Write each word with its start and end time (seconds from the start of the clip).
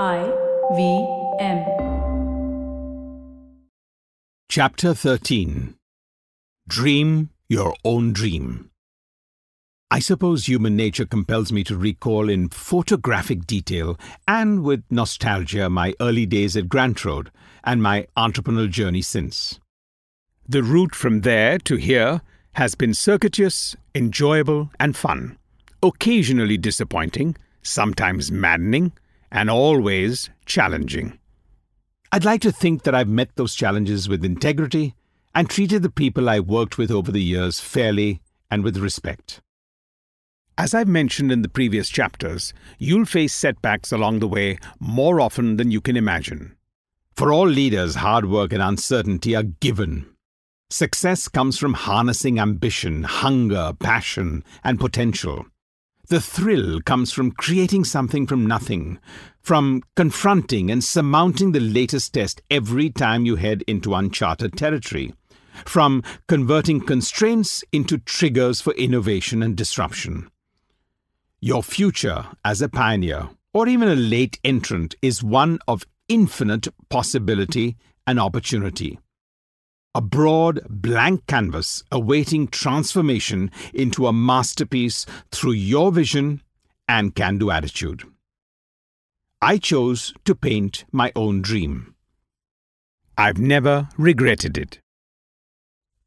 I 0.00 0.32
V 0.74 1.06
M. 1.38 1.66
Chapter 4.48 4.94
13 4.94 5.74
Dream 6.66 7.28
Your 7.50 7.74
Own 7.84 8.14
Dream. 8.14 8.70
I 9.90 9.98
suppose 9.98 10.48
human 10.48 10.76
nature 10.76 11.04
compels 11.04 11.52
me 11.52 11.62
to 11.64 11.76
recall 11.76 12.30
in 12.30 12.48
photographic 12.48 13.46
detail 13.46 13.98
and 14.26 14.64
with 14.64 14.82
nostalgia 14.88 15.68
my 15.68 15.92
early 16.00 16.24
days 16.24 16.56
at 16.56 16.70
Grant 16.70 17.04
Road 17.04 17.30
and 17.62 17.82
my 17.82 18.06
entrepreneurial 18.16 18.70
journey 18.70 19.02
since. 19.02 19.60
The 20.48 20.62
route 20.62 20.94
from 20.94 21.20
there 21.20 21.58
to 21.58 21.76
here 21.76 22.22
has 22.54 22.74
been 22.74 22.94
circuitous, 22.94 23.76
enjoyable, 23.94 24.70
and 24.80 24.96
fun, 24.96 25.36
occasionally 25.82 26.56
disappointing, 26.56 27.36
sometimes 27.62 28.32
maddening, 28.32 28.92
and 29.32 29.50
always 29.50 30.30
challenging. 30.46 31.18
I'd 32.12 32.24
like 32.24 32.42
to 32.42 32.52
think 32.52 32.82
that 32.82 32.94
I've 32.94 33.08
met 33.08 33.34
those 33.34 33.54
challenges 33.54 34.08
with 34.08 34.24
integrity 34.24 34.94
and 35.34 35.48
treated 35.48 35.82
the 35.82 35.90
people 35.90 36.28
I 36.28 36.38
worked 36.38 36.76
with 36.76 36.90
over 36.90 37.10
the 37.10 37.22
years 37.22 37.58
fairly 37.58 38.20
and 38.50 38.62
with 38.62 38.76
respect. 38.76 39.40
As 40.58 40.74
I've 40.74 40.86
mentioned 40.86 41.32
in 41.32 41.40
the 41.40 41.48
previous 41.48 41.88
chapters, 41.88 42.52
you'll 42.78 43.06
face 43.06 43.34
setbacks 43.34 43.90
along 43.90 44.18
the 44.18 44.28
way 44.28 44.58
more 44.78 45.18
often 45.18 45.56
than 45.56 45.70
you 45.70 45.80
can 45.80 45.96
imagine. 45.96 46.54
For 47.16 47.32
all 47.32 47.48
leaders, 47.48 47.94
hard 47.94 48.26
work 48.26 48.52
and 48.52 48.62
uncertainty 48.62 49.34
are 49.34 49.42
given. 49.42 50.06
Success 50.68 51.28
comes 51.28 51.58
from 51.58 51.72
harnessing 51.72 52.38
ambition, 52.38 53.04
hunger, 53.04 53.72
passion, 53.78 54.44
and 54.62 54.78
potential. 54.78 55.46
The 56.12 56.20
thrill 56.20 56.82
comes 56.82 57.10
from 57.10 57.30
creating 57.30 57.84
something 57.84 58.26
from 58.26 58.44
nothing, 58.44 58.98
from 59.40 59.82
confronting 59.96 60.70
and 60.70 60.84
surmounting 60.84 61.52
the 61.52 61.60
latest 61.60 62.12
test 62.12 62.42
every 62.50 62.90
time 62.90 63.24
you 63.24 63.36
head 63.36 63.62
into 63.66 63.94
uncharted 63.94 64.54
territory, 64.54 65.14
from 65.64 66.02
converting 66.28 66.82
constraints 66.82 67.64
into 67.72 67.96
triggers 67.96 68.60
for 68.60 68.74
innovation 68.74 69.42
and 69.42 69.56
disruption. 69.56 70.28
Your 71.40 71.62
future 71.62 72.26
as 72.44 72.60
a 72.60 72.68
pioneer 72.68 73.30
or 73.54 73.66
even 73.66 73.88
a 73.88 73.96
late 73.96 74.38
entrant 74.44 74.94
is 75.00 75.22
one 75.22 75.60
of 75.66 75.86
infinite 76.08 76.68
possibility 76.90 77.78
and 78.06 78.20
opportunity. 78.20 78.98
A 79.94 80.00
broad, 80.00 80.60
blank 80.70 81.26
canvas 81.26 81.82
awaiting 81.92 82.48
transformation 82.48 83.50
into 83.74 84.06
a 84.06 84.12
masterpiece 84.12 85.04
through 85.30 85.52
your 85.52 85.92
vision 85.92 86.40
and 86.88 87.14
can 87.14 87.36
do 87.36 87.50
attitude. 87.50 88.02
I 89.42 89.58
chose 89.58 90.14
to 90.24 90.34
paint 90.34 90.84
my 90.92 91.12
own 91.14 91.42
dream. 91.42 91.94
I've 93.18 93.38
never 93.38 93.88
regretted 93.98 94.56
it. 94.56 94.80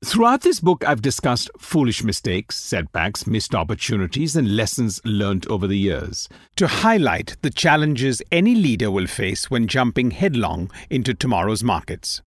Throughout 0.03 0.41
this 0.41 0.59
book, 0.59 0.83
I've 0.87 1.01
discussed 1.01 1.49
foolish 1.57 2.03
mistakes, 2.03 2.57
setbacks, 2.57 3.25
missed 3.25 3.55
opportunities, 3.55 4.35
and 4.35 4.55
lessons 4.55 5.01
learned 5.03 5.47
over 5.47 5.67
the 5.67 5.77
years 5.77 6.29
to 6.57 6.67
highlight 6.67 7.35
the 7.41 7.49
challenges 7.49 8.21
any 8.31 8.55
leader 8.55 8.89
will 8.89 9.07
face 9.07 9.49
when 9.49 9.67
jumping 9.67 10.11
headlong 10.11 10.71
into 10.89 11.13
tomorrow's 11.13 11.63
markets. 11.63 12.21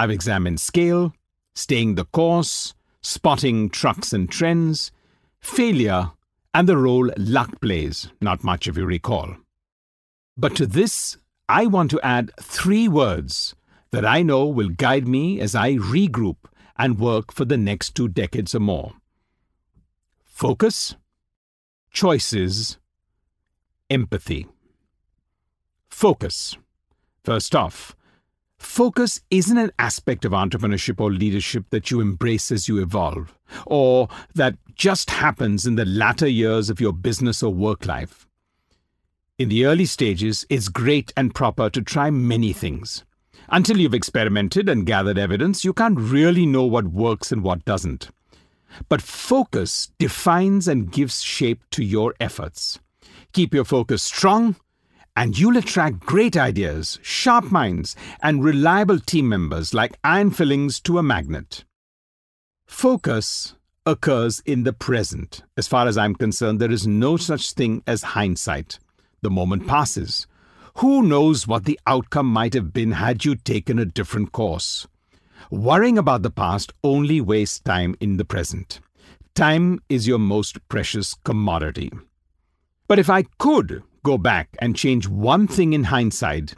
I've 0.00 0.10
examined 0.10 0.62
scale, 0.62 1.12
staying 1.54 1.96
the 1.96 2.06
course, 2.06 2.72
spotting 3.02 3.68
trucks 3.68 4.14
and 4.14 4.30
trends, 4.30 4.92
failure, 5.40 6.12
and 6.54 6.66
the 6.66 6.78
role 6.78 7.10
luck 7.18 7.60
plays, 7.60 8.08
not 8.18 8.42
much 8.42 8.66
if 8.66 8.78
you 8.78 8.86
recall. 8.86 9.36
But 10.38 10.56
to 10.56 10.66
this, 10.66 11.18
I 11.50 11.66
want 11.66 11.90
to 11.90 12.00
add 12.00 12.30
three 12.40 12.88
words 12.88 13.54
that 13.90 14.06
I 14.06 14.22
know 14.22 14.46
will 14.46 14.70
guide 14.70 15.06
me 15.06 15.38
as 15.38 15.54
I 15.54 15.74
regroup 15.74 16.48
and 16.78 16.98
work 16.98 17.30
for 17.30 17.44
the 17.44 17.58
next 17.58 17.94
two 17.94 18.08
decades 18.08 18.54
or 18.54 18.60
more. 18.60 18.94
Focus, 20.24 20.96
choices, 21.90 22.78
empathy. 23.90 24.46
Focus. 25.90 26.56
First 27.22 27.54
off, 27.54 27.94
focus 28.60 29.20
isn't 29.30 29.58
an 29.58 29.72
aspect 29.78 30.24
of 30.24 30.32
entrepreneurship 30.32 31.00
or 31.00 31.10
leadership 31.10 31.64
that 31.70 31.90
you 31.90 32.00
embrace 32.00 32.52
as 32.52 32.68
you 32.68 32.78
evolve, 32.78 33.34
or 33.66 34.08
that 34.34 34.56
just 34.74 35.10
happens 35.10 35.66
in 35.66 35.74
the 35.74 35.84
latter 35.84 36.28
years 36.28 36.70
of 36.70 36.80
your 36.80 36.92
business 36.92 37.42
or 37.42 37.52
work 37.52 37.86
life. 37.86 38.26
In 39.38 39.48
the 39.48 39.64
early 39.64 39.86
stages, 39.86 40.44
it's 40.50 40.68
great 40.68 41.12
and 41.16 41.34
proper 41.34 41.70
to 41.70 41.80
try 41.80 42.10
many 42.10 42.52
things. 42.52 43.04
Until 43.48 43.78
you've 43.78 43.94
experimented 43.94 44.68
and 44.68 44.86
gathered 44.86 45.18
evidence, 45.18 45.64
you 45.64 45.72
can't 45.72 45.98
really 45.98 46.46
know 46.46 46.64
what 46.64 46.88
works 46.88 47.32
and 47.32 47.42
what 47.42 47.64
doesn't. 47.64 48.10
But 48.88 49.02
focus 49.02 49.90
defines 49.98 50.68
and 50.68 50.92
gives 50.92 51.22
shape 51.22 51.62
to 51.70 51.82
your 51.82 52.14
efforts. 52.20 52.78
Keep 53.32 53.54
your 53.54 53.64
focus 53.64 54.02
strong, 54.02 54.56
and 55.20 55.38
you'll 55.38 55.58
attract 55.58 56.00
great 56.00 56.34
ideas, 56.34 56.98
sharp 57.02 57.52
minds, 57.52 57.94
and 58.22 58.42
reliable 58.42 58.98
team 58.98 59.28
members 59.28 59.74
like 59.74 59.98
iron 60.02 60.30
fillings 60.30 60.80
to 60.80 60.96
a 60.96 61.02
magnet. 61.02 61.62
Focus 62.66 63.54
occurs 63.84 64.40
in 64.46 64.62
the 64.62 64.72
present. 64.72 65.42
As 65.58 65.68
far 65.68 65.86
as 65.86 65.98
I'm 65.98 66.14
concerned, 66.14 66.58
there 66.58 66.70
is 66.70 66.86
no 66.86 67.18
such 67.18 67.52
thing 67.52 67.82
as 67.86 68.16
hindsight. 68.16 68.78
The 69.20 69.28
moment 69.28 69.66
passes. 69.66 70.26
Who 70.76 71.02
knows 71.02 71.46
what 71.46 71.64
the 71.66 71.78
outcome 71.86 72.32
might 72.32 72.54
have 72.54 72.72
been 72.72 72.92
had 72.92 73.22
you 73.22 73.34
taken 73.34 73.78
a 73.78 73.84
different 73.84 74.32
course? 74.32 74.86
Worrying 75.50 75.98
about 75.98 76.22
the 76.22 76.30
past 76.30 76.72
only 76.82 77.20
wastes 77.20 77.60
time 77.60 77.94
in 78.00 78.16
the 78.16 78.24
present. 78.24 78.80
Time 79.34 79.82
is 79.90 80.08
your 80.08 80.18
most 80.18 80.66
precious 80.68 81.12
commodity. 81.12 81.90
But 82.88 82.98
if 82.98 83.10
I 83.10 83.24
could 83.38 83.82
go 84.02 84.18
back 84.18 84.56
and 84.58 84.76
change 84.76 85.08
one 85.08 85.46
thing 85.46 85.72
in 85.72 85.84
hindsight, 85.84 86.54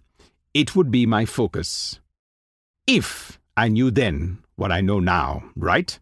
it 0.54 0.76
would 0.76 0.91
be 0.91 1.06
my 1.06 1.25
focus. 1.25 2.00
If 2.86 3.38
I 3.56 3.69
knew 3.69 3.91
then 3.91 4.38
what 4.56 4.72
I 4.72 4.80
know 4.80 5.00
now, 5.00 5.44
right? 5.56 5.98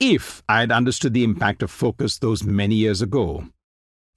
If 0.00 0.42
I 0.48 0.60
had 0.60 0.72
understood 0.72 1.14
the 1.14 1.24
impact 1.24 1.62
of 1.62 1.70
focus 1.70 2.18
those 2.18 2.42
many 2.42 2.74
years 2.74 3.02
ago, 3.02 3.44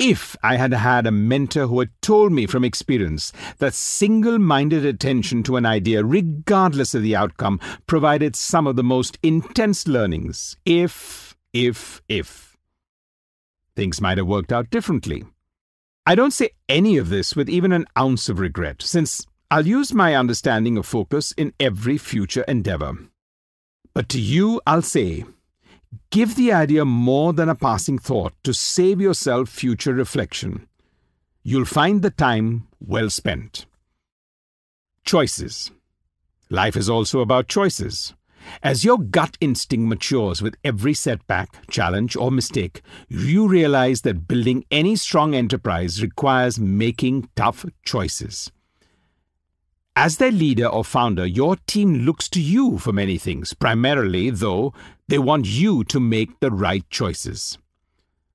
if 0.01 0.35
I 0.41 0.56
had 0.56 0.73
had 0.73 1.06
a 1.06 1.12
mentor 1.12 1.67
who 1.67 1.79
had 1.79 1.91
told 2.01 2.31
me 2.31 2.47
from 2.47 2.63
experience 2.63 3.31
that 3.59 3.75
single 3.75 4.39
minded 4.39 4.83
attention 4.83 5.44
to 5.44 5.57
an 5.57 5.66
idea, 5.66 6.03
regardless 6.03 6.95
of 6.95 7.03
the 7.03 7.16
outcome, 7.16 7.59
provided 7.85 8.35
some 8.35 8.66
of 8.66 8.75
the 8.75 8.83
most 8.83 9.19
intense 9.22 9.88
learnings. 9.88 10.57
If, 10.66 11.35
if, 11.53 12.01
if. 12.09 12.57
Things 13.75 14.01
might 14.01 14.18
have 14.18 14.25
worked 14.25 14.51
out 14.51 14.72
differently. 14.72 15.23
I 16.06 16.16
don't 16.16 16.31
say 16.31 16.51
any 16.67 16.97
of 16.97 17.09
this 17.09 17.35
with 17.35 17.50
even 17.50 17.72
an 17.72 17.85
ounce 17.97 18.28
of 18.28 18.39
regret, 18.39 18.81
since 18.81 19.28
I'll 19.51 19.67
use 19.67 19.94
my 19.94 20.16
understanding 20.16 20.78
of 20.78 20.85
focus 20.85 21.31
in 21.34 21.53
every 21.59 21.97
future 21.97 22.44
endeavor. 22.44 22.97
But 23.94 24.09
to 24.09 24.19
you, 24.19 24.62
I'll 24.66 24.81
say, 24.81 25.25
Give 26.09 26.35
the 26.35 26.51
idea 26.53 26.85
more 26.85 27.34
than 27.34 27.50
a 27.50 27.56
passing 27.56 28.00
thought 28.00 28.34
to 28.44 28.53
save 28.53 29.00
yourself 29.00 29.50
future 29.50 29.94
reflection. 29.94 30.67
You'll 31.44 31.66
find 31.66 32.01
the 32.01 32.09
time 32.09 32.68
well 32.79 33.09
spent. 33.09 33.66
Choices. 35.03 35.72
Life 36.50 36.75
is 36.75 36.89
also 36.89 37.19
about 37.19 37.47
choices. 37.47 38.13
As 38.63 38.84
your 38.84 39.00
gut 39.00 39.38
instinct 39.41 39.88
matures 39.88 40.41
with 40.41 40.56
every 40.63 40.94
setback, 40.94 41.68
challenge, 41.68 42.16
or 42.16 42.31
mistake, 42.31 42.81
you 43.09 43.47
realize 43.47 44.02
that 44.02 44.28
building 44.28 44.66
any 44.72 44.96
strong 44.96 45.34
enterprise 45.34 46.02
requires 46.02 46.59
making 46.59 47.30
tough 47.35 47.66
choices. 47.84 48.51
As 49.95 50.18
their 50.18 50.31
leader 50.31 50.68
or 50.68 50.86
founder, 50.86 51.25
your 51.25 51.57
team 51.68 52.06
looks 52.06 52.30
to 52.30 52.42
you 52.42 52.77
for 52.77 52.94
many 52.94 53.18
things. 53.18 53.54
Primarily, 53.54 54.30
though, 54.30 54.74
they 55.07 55.19
want 55.19 55.45
you 55.45 55.83
to 55.86 56.00
make 56.00 56.39
the 56.39 56.51
right 56.51 56.89
choices. 56.89 57.57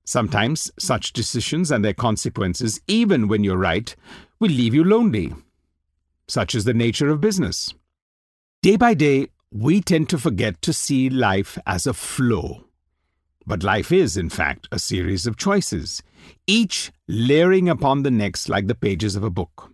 Sometimes 0.05 0.71
such 0.79 1.11
decisions 1.13 1.71
and 1.71 1.83
their 1.83 1.93
consequences, 1.93 2.79
even 2.87 3.27
when 3.27 3.43
you're 3.43 3.57
right, 3.57 3.95
will 4.39 4.51
leave 4.51 4.73
you 4.73 4.83
lonely. 4.83 5.33
Such 6.27 6.55
is 6.55 6.63
the 6.63 6.73
nature 6.73 7.09
of 7.09 7.19
business. 7.19 7.73
Day 8.61 8.77
by 8.77 8.93
day, 8.93 9.27
we 9.51 9.81
tend 9.81 10.09
to 10.09 10.17
forget 10.17 10.61
to 10.61 10.73
see 10.73 11.09
life 11.09 11.57
as 11.65 11.87
a 11.87 11.93
flow. 11.93 12.65
But 13.45 13.63
life 13.63 13.91
is, 13.91 14.17
in 14.17 14.29
fact, 14.29 14.67
a 14.71 14.79
series 14.79 15.25
of 15.25 15.37
choices, 15.37 16.03
each 16.47 16.91
layering 17.07 17.69
upon 17.69 18.03
the 18.03 18.11
next 18.11 18.49
like 18.49 18.67
the 18.67 18.75
pages 18.75 19.15
of 19.15 19.23
a 19.23 19.29
book. 19.29 19.71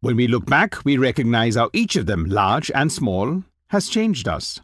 When 0.00 0.16
we 0.16 0.26
look 0.26 0.46
back, 0.46 0.84
we 0.84 0.96
recognize 0.96 1.56
how 1.56 1.70
each 1.72 1.96
of 1.96 2.06
them, 2.06 2.24
large 2.24 2.70
and 2.74 2.90
small, 2.90 3.44
has 3.68 3.88
changed 3.88 4.26
us. 4.26 4.60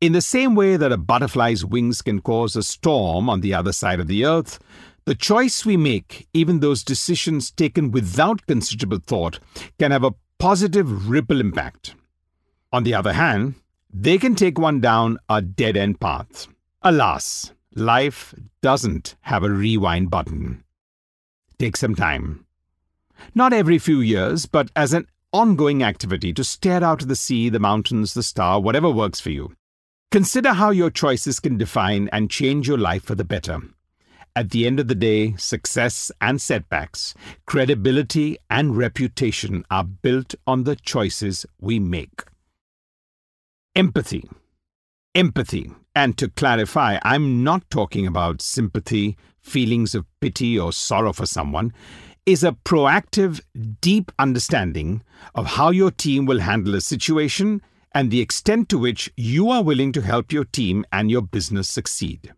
In 0.00 0.12
the 0.12 0.20
same 0.20 0.54
way 0.54 0.76
that 0.76 0.92
a 0.92 0.96
butterfly's 0.96 1.64
wings 1.64 2.02
can 2.02 2.20
cause 2.20 2.54
a 2.54 2.62
storm 2.62 3.28
on 3.28 3.40
the 3.40 3.52
other 3.52 3.72
side 3.72 3.98
of 3.98 4.06
the 4.06 4.24
earth, 4.24 4.60
The 5.08 5.14
choice 5.14 5.64
we 5.64 5.78
make, 5.78 6.28
even 6.34 6.60
those 6.60 6.84
decisions 6.84 7.50
taken 7.50 7.90
without 7.90 8.44
considerable 8.46 8.98
thought, 8.98 9.40
can 9.78 9.90
have 9.90 10.04
a 10.04 10.12
positive 10.38 11.08
ripple 11.08 11.40
impact. 11.40 11.94
On 12.72 12.84
the 12.84 12.94
other 12.94 13.14
hand, 13.14 13.54
they 13.92 14.18
can 14.18 14.34
take 14.34 14.58
one 14.58 14.80
down 14.80 15.18
a 15.28 15.40
dead 15.40 15.76
end 15.76 16.00
path. 16.00 16.46
Alas, 16.82 17.52
life 17.74 18.34
doesn't 18.60 19.16
have 19.22 19.42
a 19.42 19.50
rewind 19.50 20.10
button. 20.10 20.62
Take 21.58 21.76
some 21.76 21.94
time. 21.94 22.44
Not 23.34 23.52
every 23.52 23.78
few 23.78 24.00
years, 24.00 24.46
but 24.46 24.70
as 24.76 24.92
an 24.92 25.06
ongoing 25.32 25.82
activity 25.82 26.32
to 26.34 26.44
stare 26.44 26.84
out 26.84 27.02
at 27.02 27.08
the 27.08 27.16
sea, 27.16 27.48
the 27.48 27.58
mountains, 27.58 28.14
the 28.14 28.22
star, 28.22 28.60
whatever 28.60 28.90
works 28.90 29.20
for 29.20 29.30
you. 29.30 29.54
Consider 30.10 30.52
how 30.52 30.70
your 30.70 30.90
choices 30.90 31.40
can 31.40 31.56
define 31.56 32.08
and 32.12 32.30
change 32.30 32.68
your 32.68 32.78
life 32.78 33.04
for 33.04 33.14
the 33.14 33.24
better. 33.24 33.60
At 34.36 34.50
the 34.50 34.66
end 34.66 34.78
of 34.78 34.88
the 34.88 34.94
day, 34.94 35.34
success 35.36 36.12
and 36.20 36.40
setbacks, 36.40 37.14
credibility 37.46 38.36
and 38.48 38.76
reputation 38.76 39.64
are 39.70 39.84
built 39.84 40.34
on 40.46 40.64
the 40.64 40.76
choices 40.76 41.44
we 41.60 41.78
make. 41.78 42.22
Empathy. 43.78 44.28
Empathy. 45.14 45.70
And 45.94 46.18
to 46.18 46.28
clarify, 46.28 46.98
I'm 47.02 47.44
not 47.44 47.70
talking 47.70 48.08
about 48.08 48.42
sympathy, 48.42 49.16
feelings 49.40 49.94
of 49.94 50.04
pity 50.20 50.58
or 50.58 50.72
sorrow 50.72 51.12
for 51.12 51.26
someone, 51.26 51.72
is 52.26 52.42
a 52.42 52.56
proactive, 52.64 53.40
deep 53.80 54.10
understanding 54.18 55.04
of 55.32 55.46
how 55.46 55.70
your 55.70 55.92
team 55.92 56.26
will 56.26 56.40
handle 56.40 56.74
a 56.74 56.80
situation 56.80 57.62
and 57.92 58.10
the 58.10 58.20
extent 58.20 58.68
to 58.70 58.78
which 58.78 59.12
you 59.16 59.48
are 59.48 59.62
willing 59.62 59.92
to 59.92 60.02
help 60.02 60.32
your 60.32 60.44
team 60.44 60.84
and 60.90 61.08
your 61.08 61.22
business 61.22 61.68
succeed. 61.68 62.32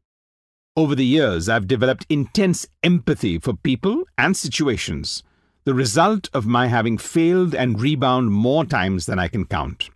Over 0.76 0.94
the 0.94 1.06
years, 1.06 1.48
I've 1.48 1.66
developed 1.66 2.04
intense 2.10 2.66
empathy 2.82 3.38
for 3.38 3.54
people 3.54 4.04
and 4.18 4.36
situations, 4.36 5.22
the 5.64 5.72
result 5.72 6.28
of 6.34 6.44
my 6.44 6.66
having 6.66 6.98
failed 6.98 7.54
and 7.54 7.80
rebound 7.80 8.30
more 8.30 8.66
times 8.66 9.06
than 9.06 9.18
I 9.18 9.28
can 9.28 9.46
count. 9.46 9.88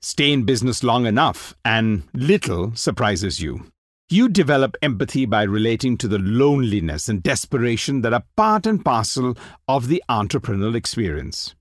Stay 0.00 0.32
in 0.32 0.44
business 0.44 0.84
long 0.84 1.06
enough, 1.06 1.54
and 1.64 2.04
little 2.14 2.74
surprises 2.76 3.40
you. 3.40 3.64
You 4.08 4.28
develop 4.28 4.76
empathy 4.80 5.26
by 5.26 5.42
relating 5.42 5.98
to 5.98 6.08
the 6.08 6.20
loneliness 6.20 7.08
and 7.08 7.22
desperation 7.22 8.02
that 8.02 8.14
are 8.14 8.24
part 8.36 8.64
and 8.66 8.84
parcel 8.84 9.36
of 9.66 9.88
the 9.88 10.02
entrepreneurial 10.08 10.76
experience. 10.76 11.54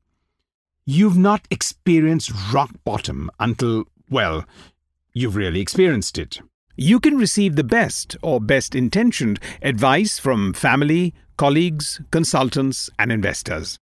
You've 0.86 1.18
not 1.18 1.46
experienced 1.50 2.32
rock 2.54 2.72
bottom 2.86 3.30
until, 3.40 3.86
well, 4.10 4.46
you've 5.14 5.36
really 5.36 5.60
experienced 5.60 6.18
it. 6.18 6.40
You 6.78 7.00
can 7.00 7.18
receive 7.18 7.56
the 7.56 7.64
best 7.64 8.16
or 8.22 8.40
best 8.40 8.76
intentioned 8.76 9.40
advice 9.64 10.20
from 10.20 10.54
family, 10.54 11.14
colleagues, 11.38 12.00
consultants, 12.12 12.90
and 13.00 13.12
investors. 13.12 13.80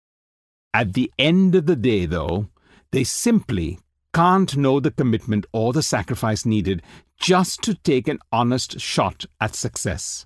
At 0.74 0.94
the 0.94 1.12
end 1.18 1.56
of 1.56 1.66
the 1.66 1.76
day, 1.76 2.06
though, 2.06 2.48
they 2.92 3.04
simply 3.04 3.80
can't 4.14 4.56
know 4.56 4.80
the 4.80 4.92
commitment 4.92 5.46
or 5.52 5.74
the 5.74 5.84
sacrifice 5.84 6.46
needed 6.46 6.82
just 7.20 7.62
to 7.64 7.74
take 7.74 8.08
an 8.08 8.20
honest 8.32 8.80
shot 8.80 9.26
at 9.42 9.56
success. 9.56 10.26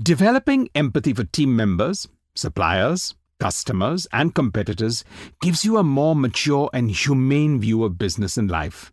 Developing 0.00 0.68
empathy 0.74 1.12
for 1.12 1.24
team 1.24 1.54
members, 1.56 2.08
suppliers, 2.34 3.14
customers, 3.40 4.06
and 4.12 4.34
competitors 4.34 5.04
gives 5.40 5.64
you 5.64 5.76
a 5.76 5.82
more 5.82 6.14
mature 6.14 6.70
and 6.72 6.90
humane 6.90 7.60
view 7.60 7.82
of 7.82 7.98
business 7.98 8.36
and 8.36 8.50
life. 8.50 8.92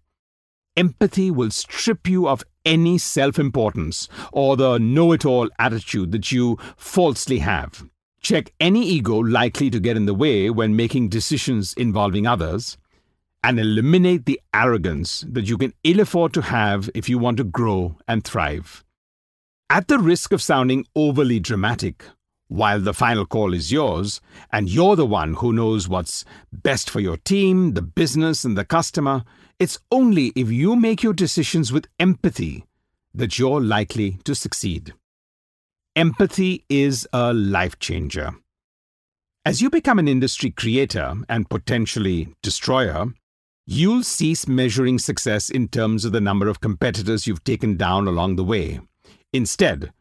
Empathy 0.76 1.30
will 1.30 1.52
strip 1.52 2.08
you 2.08 2.28
of 2.28 2.44
any 2.66 2.98
self 2.98 3.38
importance 3.38 4.08
or 4.32 4.56
the 4.56 4.78
know 4.80 5.12
it 5.12 5.26
all 5.26 5.50
attitude 5.60 6.12
that 6.12 6.32
you 6.32 6.58
falsely 6.78 7.40
have. 7.40 7.84
Check 8.22 8.54
any 8.60 8.86
ego 8.86 9.18
likely 9.18 9.70
to 9.70 9.80
get 9.80 9.98
in 9.98 10.06
the 10.06 10.14
way 10.14 10.50
when 10.50 10.76
making 10.76 11.10
decisions 11.10 11.74
involving 11.74 12.28
others, 12.28 12.78
and 13.44 13.60
eliminate 13.60 14.26
the 14.26 14.40
arrogance 14.54 15.24
that 15.30 15.48
you 15.48 15.58
can 15.58 15.74
ill 15.84 16.00
afford 16.00 16.34
to 16.34 16.42
have 16.42 16.90
if 16.94 17.08
you 17.08 17.18
want 17.18 17.38
to 17.38 17.44
grow 17.44 17.98
and 18.08 18.24
thrive. 18.24 18.84
At 19.70 19.88
the 19.88 20.00
risk 20.00 20.34
of 20.34 20.42
sounding 20.42 20.86
overly 20.96 21.40
dramatic, 21.40 22.04
while 22.48 22.82
the 22.82 22.94
final 22.94 23.26
call 23.26 23.54
is 23.54 23.72
yours, 23.72 24.20
and 24.52 24.68
you're 24.68 24.96
the 24.96 25.06
one 25.06 25.36
who 25.36 25.54
knows 25.54 25.88
what's 25.88 26.26
best 26.52 26.90
for 26.90 27.00
your 27.00 27.18
team, 27.18 27.76
the 27.76 27.82
business, 27.82 28.44
and 28.44 28.58
the 28.58 28.66
customer, 28.66 29.24
it's 29.60 29.78
only 29.92 30.34
if 30.36 30.50
you 30.50 30.76
make 30.76 31.04
your 31.04 31.14
decisions 31.14 31.72
with 31.72 31.88
empathy 32.00 32.66
that 33.14 33.38
you're 33.38 33.62
likely 33.62 34.18
to 34.24 34.34
succeed. 34.34 34.94
Empathy 35.96 36.66
is 36.70 37.08
a 37.14 37.34
life 37.34 37.78
changer. 37.78 38.32
As 39.46 39.62
you 39.62 39.70
become 39.70 40.00
an 40.00 40.08
industry 40.08 40.50
creator 40.50 41.16
and 41.30 41.50
potentially 41.50 42.30
destroyer, 42.42 43.08
you'll 43.72 44.02
cease 44.02 44.48
measuring 44.48 44.98
success 44.98 45.48
in 45.48 45.68
terms 45.68 46.04
of 46.04 46.12
the 46.12 46.20
number 46.20 46.48
of 46.48 46.60
competitors 46.60 47.28
you've 47.28 47.44
taken 47.44 47.78
down 47.78 48.08
along 48.08 48.36
the 48.36 48.44
way. 48.44 48.80
Instead, 49.32 49.92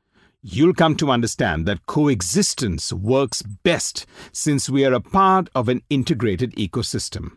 you'll 0.41 0.73
come 0.73 0.97
to 0.97 1.11
understand 1.11 1.67
that 1.67 1.85
coexistence 1.85 2.95
works 2.95 3.43
best 3.43 4.07
since 4.33 4.71
we 4.71 4.87
are 4.87 4.95
a 4.95 5.01
part 5.01 5.51
of 5.55 5.69
an 5.69 5.83
integrated 5.91 6.51
ecosystem. 6.53 7.33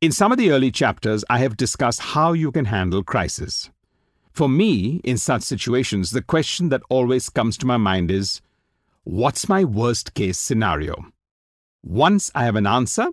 In 0.00 0.12
some 0.12 0.30
of 0.30 0.38
the 0.38 0.52
early 0.52 0.70
chapters, 0.70 1.24
I 1.28 1.38
have 1.38 1.56
discussed 1.56 2.00
how 2.00 2.32
you 2.32 2.52
can 2.52 2.66
handle 2.66 3.02
crisis. 3.02 3.70
For 4.30 4.48
me, 4.48 5.00
in 5.02 5.18
such 5.18 5.42
situations, 5.42 6.12
the 6.12 6.22
question 6.22 6.68
that 6.68 6.82
always 6.88 7.30
comes 7.30 7.56
to 7.58 7.66
my 7.66 7.78
mind 7.78 8.12
is 8.12 8.40
what's 9.02 9.48
my 9.48 9.64
worst 9.64 10.14
case 10.14 10.38
scenario? 10.38 10.94
Once 11.82 12.30
I 12.32 12.44
have 12.44 12.54
an 12.54 12.68
answer, 12.68 13.08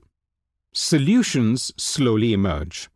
solutions 0.73 1.71
slowly 1.77 2.33
emerge. 2.33 2.89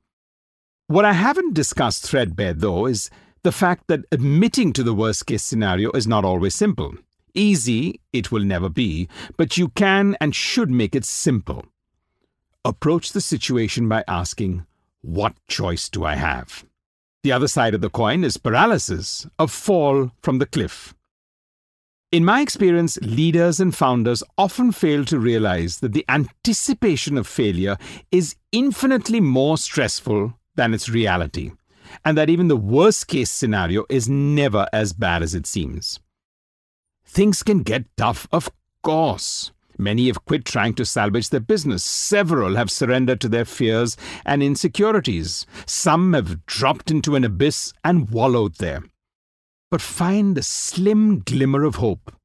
What 0.87 1.05
I 1.05 1.13
haven't 1.13 1.53
discussed 1.53 2.03
threadbare, 2.03 2.53
though, 2.53 2.85
is 2.85 3.09
the 3.43 3.51
fact 3.51 3.87
that 3.87 4.05
admitting 4.11 4.73
to 4.73 4.83
the 4.83 4.93
worst 4.93 5.27
case 5.27 5.43
scenario 5.43 5.91
is 5.91 6.07
not 6.07 6.25
always 6.25 6.55
simple. 6.55 6.95
Easy, 7.33 7.99
it 8.13 8.31
will 8.31 8.43
never 8.43 8.69
be, 8.69 9.07
but 9.37 9.57
you 9.57 9.69
can 9.69 10.15
and 10.19 10.33
should 10.33 10.71
make 10.71 10.95
it 10.95 11.05
simple. 11.05 11.65
Approach 12.63 13.11
the 13.11 13.21
situation 13.21 13.87
by 13.87 14.03
asking, 14.07 14.65
What 15.01 15.35
choice 15.47 15.89
do 15.89 16.03
I 16.03 16.15
have? 16.15 16.65
The 17.23 17.31
other 17.31 17.47
side 17.47 17.75
of 17.75 17.81
the 17.81 17.89
coin 17.91 18.23
is 18.23 18.37
paralysis, 18.37 19.27
a 19.37 19.47
fall 19.47 20.11
from 20.23 20.39
the 20.39 20.47
cliff. 20.47 20.94
In 22.15 22.23
my 22.23 22.39
experience, 22.39 22.97
leaders 23.01 23.59
and 23.59 23.75
founders 23.75 24.23
often 24.37 24.71
fail 24.71 25.03
to 25.03 25.19
realize 25.19 25.79
that 25.79 25.91
the 25.91 26.05
anticipation 26.07 27.17
of 27.17 27.27
failure 27.27 27.77
is 28.09 28.37
infinitely 28.53 29.19
more 29.19 29.57
stressful 29.57 30.33
than 30.55 30.73
its 30.73 30.87
reality, 30.87 31.51
and 32.05 32.17
that 32.17 32.29
even 32.29 32.47
the 32.47 32.55
worst 32.55 33.09
case 33.09 33.29
scenario 33.29 33.83
is 33.89 34.07
never 34.07 34.65
as 34.71 34.93
bad 34.93 35.23
as 35.23 35.35
it 35.35 35.45
seems. 35.45 35.99
Things 37.05 37.43
can 37.43 37.63
get 37.63 37.83
tough, 37.97 38.29
of 38.31 38.49
course. 38.81 39.51
Many 39.77 40.07
have 40.07 40.23
quit 40.23 40.45
trying 40.45 40.75
to 40.75 40.85
salvage 40.85 41.31
their 41.31 41.41
business. 41.41 41.83
Several 41.83 42.55
have 42.55 42.71
surrendered 42.71 43.19
to 43.19 43.27
their 43.27 43.43
fears 43.43 43.97
and 44.25 44.41
insecurities. 44.41 45.45
Some 45.65 46.13
have 46.13 46.45
dropped 46.45 46.89
into 46.89 47.17
an 47.17 47.25
abyss 47.25 47.73
and 47.83 48.09
wallowed 48.09 48.55
there 48.55 48.83
but 49.71 49.81
find 49.81 50.37
a 50.37 50.43
slim 50.43 51.19
glimmer 51.19 51.63
of 51.63 51.75
hope, 51.75 52.15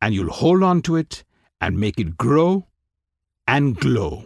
and 0.00 0.14
you'll 0.14 0.32
hold 0.32 0.62
on 0.62 0.82
to 0.82 0.96
it 0.96 1.24
and 1.60 1.78
make 1.78 1.98
it 1.98 2.16
grow 2.16 2.66
and 3.46 3.76
glow. 3.76 4.24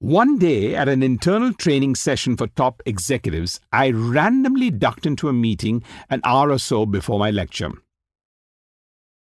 One 0.00 0.38
day, 0.38 0.74
at 0.74 0.88
an 0.88 1.02
internal 1.02 1.54
training 1.54 1.94
session 1.94 2.36
for 2.36 2.46
top 2.48 2.82
executives, 2.84 3.58
I 3.72 3.90
randomly 3.90 4.70
ducked 4.70 5.06
into 5.06 5.28
a 5.28 5.32
meeting 5.32 5.82
an 6.10 6.20
hour 6.24 6.50
or 6.50 6.58
so 6.58 6.84
before 6.84 7.18
my 7.18 7.30
lecture. 7.30 7.70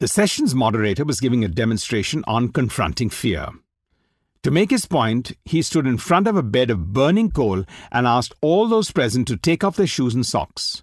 The 0.00 0.08
session's 0.08 0.54
moderator 0.54 1.04
was 1.04 1.20
giving 1.20 1.42
a 1.42 1.48
demonstration 1.48 2.22
on 2.26 2.52
confronting 2.52 3.08
fear. 3.08 3.48
To 4.42 4.50
make 4.50 4.70
his 4.70 4.86
point, 4.86 5.32
he 5.44 5.62
stood 5.62 5.86
in 5.86 5.98
front 5.98 6.28
of 6.28 6.36
a 6.36 6.42
bed 6.42 6.70
of 6.70 6.92
burning 6.92 7.30
coal 7.30 7.64
and 7.90 8.06
asked 8.06 8.34
all 8.40 8.68
those 8.68 8.92
present 8.92 9.26
to 9.28 9.36
take 9.36 9.64
off 9.64 9.76
their 9.76 9.86
shoes 9.86 10.14
and 10.14 10.24
socks. 10.24 10.82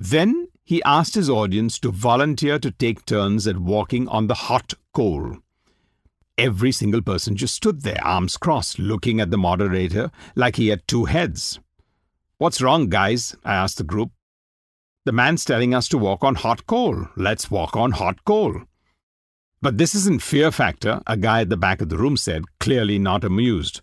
Then 0.00 0.48
he 0.64 0.82
asked 0.84 1.14
his 1.14 1.28
audience 1.28 1.78
to 1.80 1.92
volunteer 1.92 2.58
to 2.58 2.70
take 2.70 3.04
turns 3.04 3.46
at 3.46 3.58
walking 3.58 4.08
on 4.08 4.28
the 4.28 4.34
hot 4.48 4.72
coal. 4.94 5.36
Every 6.38 6.72
single 6.72 7.02
person 7.02 7.36
just 7.36 7.54
stood 7.54 7.82
there, 7.82 8.02
arms 8.02 8.38
crossed, 8.38 8.78
looking 8.78 9.20
at 9.20 9.30
the 9.30 9.36
moderator 9.36 10.10
like 10.34 10.56
he 10.56 10.68
had 10.68 10.88
two 10.88 11.04
heads. 11.04 11.60
What's 12.38 12.62
wrong, 12.62 12.88
guys? 12.88 13.36
I 13.44 13.52
asked 13.52 13.76
the 13.76 13.84
group. 13.84 14.10
The 15.04 15.12
man's 15.12 15.44
telling 15.44 15.74
us 15.74 15.86
to 15.88 15.98
walk 15.98 16.24
on 16.24 16.36
hot 16.36 16.66
coal. 16.66 17.08
Let's 17.14 17.50
walk 17.50 17.76
on 17.76 17.92
hot 17.92 18.24
coal. 18.24 18.62
But 19.60 19.76
this 19.76 19.94
isn't 19.94 20.22
fear 20.22 20.50
factor, 20.50 21.02
a 21.06 21.18
guy 21.18 21.42
at 21.42 21.50
the 21.50 21.58
back 21.58 21.82
of 21.82 21.90
the 21.90 21.98
room 21.98 22.16
said, 22.16 22.44
clearly 22.58 22.98
not 22.98 23.22
amused. 23.22 23.82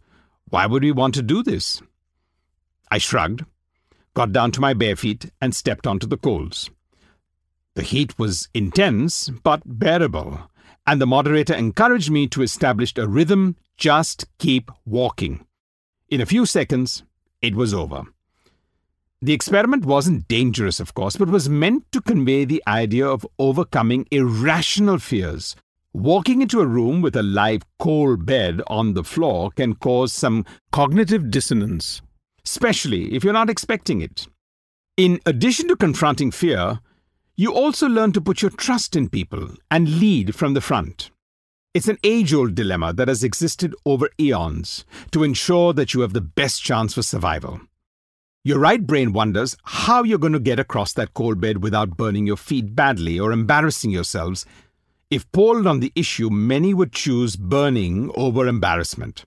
Why 0.49 0.65
would 0.65 0.81
we 0.81 0.91
want 0.91 1.13
to 1.13 1.21
do 1.21 1.43
this? 1.43 1.83
I 2.89 2.97
shrugged 2.97 3.45
got 4.17 4.33
down 4.33 4.51
to 4.51 4.59
my 4.59 4.73
bare 4.73 4.95
feet, 4.95 5.29
and 5.39 5.55
stepped 5.55 5.85
onto 5.85 6.07
the 6.07 6.17
coals. 6.17 6.71
The 7.75 7.83
heat 7.83 8.17
was 8.17 8.49
intense, 8.55 9.29
but 9.29 9.61
bearable, 9.63 10.49
and 10.87 10.99
the 10.99 11.05
moderator 11.05 11.53
encouraged 11.53 12.09
me 12.09 12.25
to 12.29 12.41
establish 12.41 12.97
a 12.97 13.07
rhythm 13.07 13.57
just 13.77 14.25
keep 14.39 14.71
walking. 14.87 15.45
In 16.09 16.19
a 16.19 16.25
few 16.25 16.47
seconds, 16.47 17.03
it 17.43 17.53
was 17.53 17.75
over. 17.75 18.05
The 19.21 19.33
experiment 19.33 19.85
wasn't 19.85 20.27
dangerous, 20.27 20.79
of 20.79 20.95
course, 20.95 21.15
but 21.15 21.29
was 21.29 21.47
meant 21.47 21.83
to 21.91 22.01
convey 22.01 22.43
the 22.43 22.63
idea 22.67 23.07
of 23.07 23.27
overcoming 23.37 24.07
irrational 24.09 24.97
fears. 24.97 25.55
Walking 25.93 26.41
into 26.41 26.59
a 26.59 26.65
room 26.65 27.03
with 27.03 27.15
a 27.15 27.21
live 27.21 27.61
coal 27.77 28.17
bed 28.17 28.63
on 28.65 28.95
the 28.95 29.03
floor 29.03 29.51
can 29.51 29.75
cause 29.75 30.11
some 30.11 30.43
cognitive 30.71 31.29
dissonance, 31.29 32.01
especially 32.47 33.13
if 33.13 33.25
you're 33.25 33.33
not 33.33 33.49
expecting 33.49 33.99
it. 34.01 34.25
In 34.95 35.19
addition 35.25 35.67
to 35.67 35.75
confronting 35.75 36.31
fear, 36.31 36.79
you 37.35 37.53
also 37.53 37.87
learn 37.87 38.13
to 38.13 38.21
put 38.21 38.41
your 38.41 38.51
trust 38.51 38.95
in 38.95 39.09
people 39.09 39.49
and 39.69 39.99
lead 39.99 40.33
from 40.33 40.53
the 40.53 40.61
front. 40.61 41.11
It's 41.73 41.89
an 41.89 41.97
age 42.05 42.33
old 42.33 42.55
dilemma 42.55 42.93
that 42.93 43.09
has 43.09 43.21
existed 43.21 43.75
over 43.85 44.09
eons 44.17 44.85
to 45.11 45.23
ensure 45.23 45.73
that 45.73 45.93
you 45.93 46.01
have 46.01 46.13
the 46.13 46.21
best 46.21 46.63
chance 46.63 46.93
for 46.93 47.01
survival. 47.01 47.59
Your 48.45 48.59
right 48.59 48.87
brain 48.87 49.11
wonders 49.11 49.57
how 49.65 50.03
you're 50.03 50.17
going 50.17 50.31
to 50.31 50.39
get 50.39 50.57
across 50.57 50.93
that 50.93 51.13
cold 51.13 51.41
bed 51.41 51.61
without 51.61 51.97
burning 51.97 52.25
your 52.25 52.37
feet 52.37 52.73
badly 52.73 53.19
or 53.19 53.33
embarrassing 53.33 53.91
yourselves. 53.91 54.45
If 55.11 55.29
polled 55.33 55.67
on 55.67 55.81
the 55.81 55.91
issue, 55.95 56.29
many 56.29 56.73
would 56.73 56.93
choose 56.93 57.35
burning 57.35 58.09
over 58.15 58.47
embarrassment. 58.47 59.25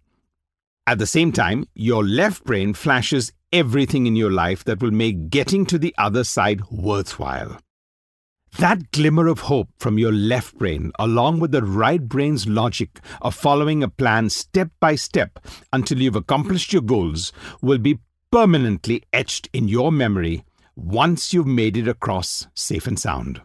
At 0.87 0.99
the 0.99 1.07
same 1.07 1.33
time, 1.33 1.67
your 1.75 2.05
left 2.05 2.45
brain 2.45 2.75
flashes 2.75 3.33
everything 3.53 4.07
in 4.07 4.17
your 4.17 4.31
life 4.31 4.65
that 4.65 4.83
will 4.83 4.91
make 4.91 5.31
getting 5.31 5.67
to 5.67 5.79
the 5.79 5.95
other 5.99 6.25
side 6.25 6.63
worthwhile. 6.71 7.59
That 8.59 8.91
glimmer 8.91 9.29
of 9.29 9.41
hope 9.41 9.69
from 9.79 9.99
your 9.99 10.13
left 10.13 10.59
brain, 10.59 10.91
along 10.99 11.39
with 11.39 11.53
the 11.53 11.63
right 11.63 12.03
brain's 12.03 12.49
logic 12.49 13.01
of 13.23 13.35
following 13.35 13.83
a 13.83 13.89
plan 13.89 14.29
step 14.31 14.71
by 14.81 14.97
step 14.97 15.39
until 15.73 16.01
you've 16.01 16.17
accomplished 16.17 16.73
your 16.73 16.83
goals, 16.83 17.33
will 17.63 17.79
be 17.79 18.01
permanently 18.33 19.05
etched 19.13 19.49
in 19.53 19.69
your 19.69 19.93
memory 19.93 20.45
once 20.75 21.33
you've 21.33 21.47
made 21.47 21.77
it 21.77 21.87
across 21.87 22.49
safe 22.55 22.87
and 22.87 22.99
sound. 22.99 23.41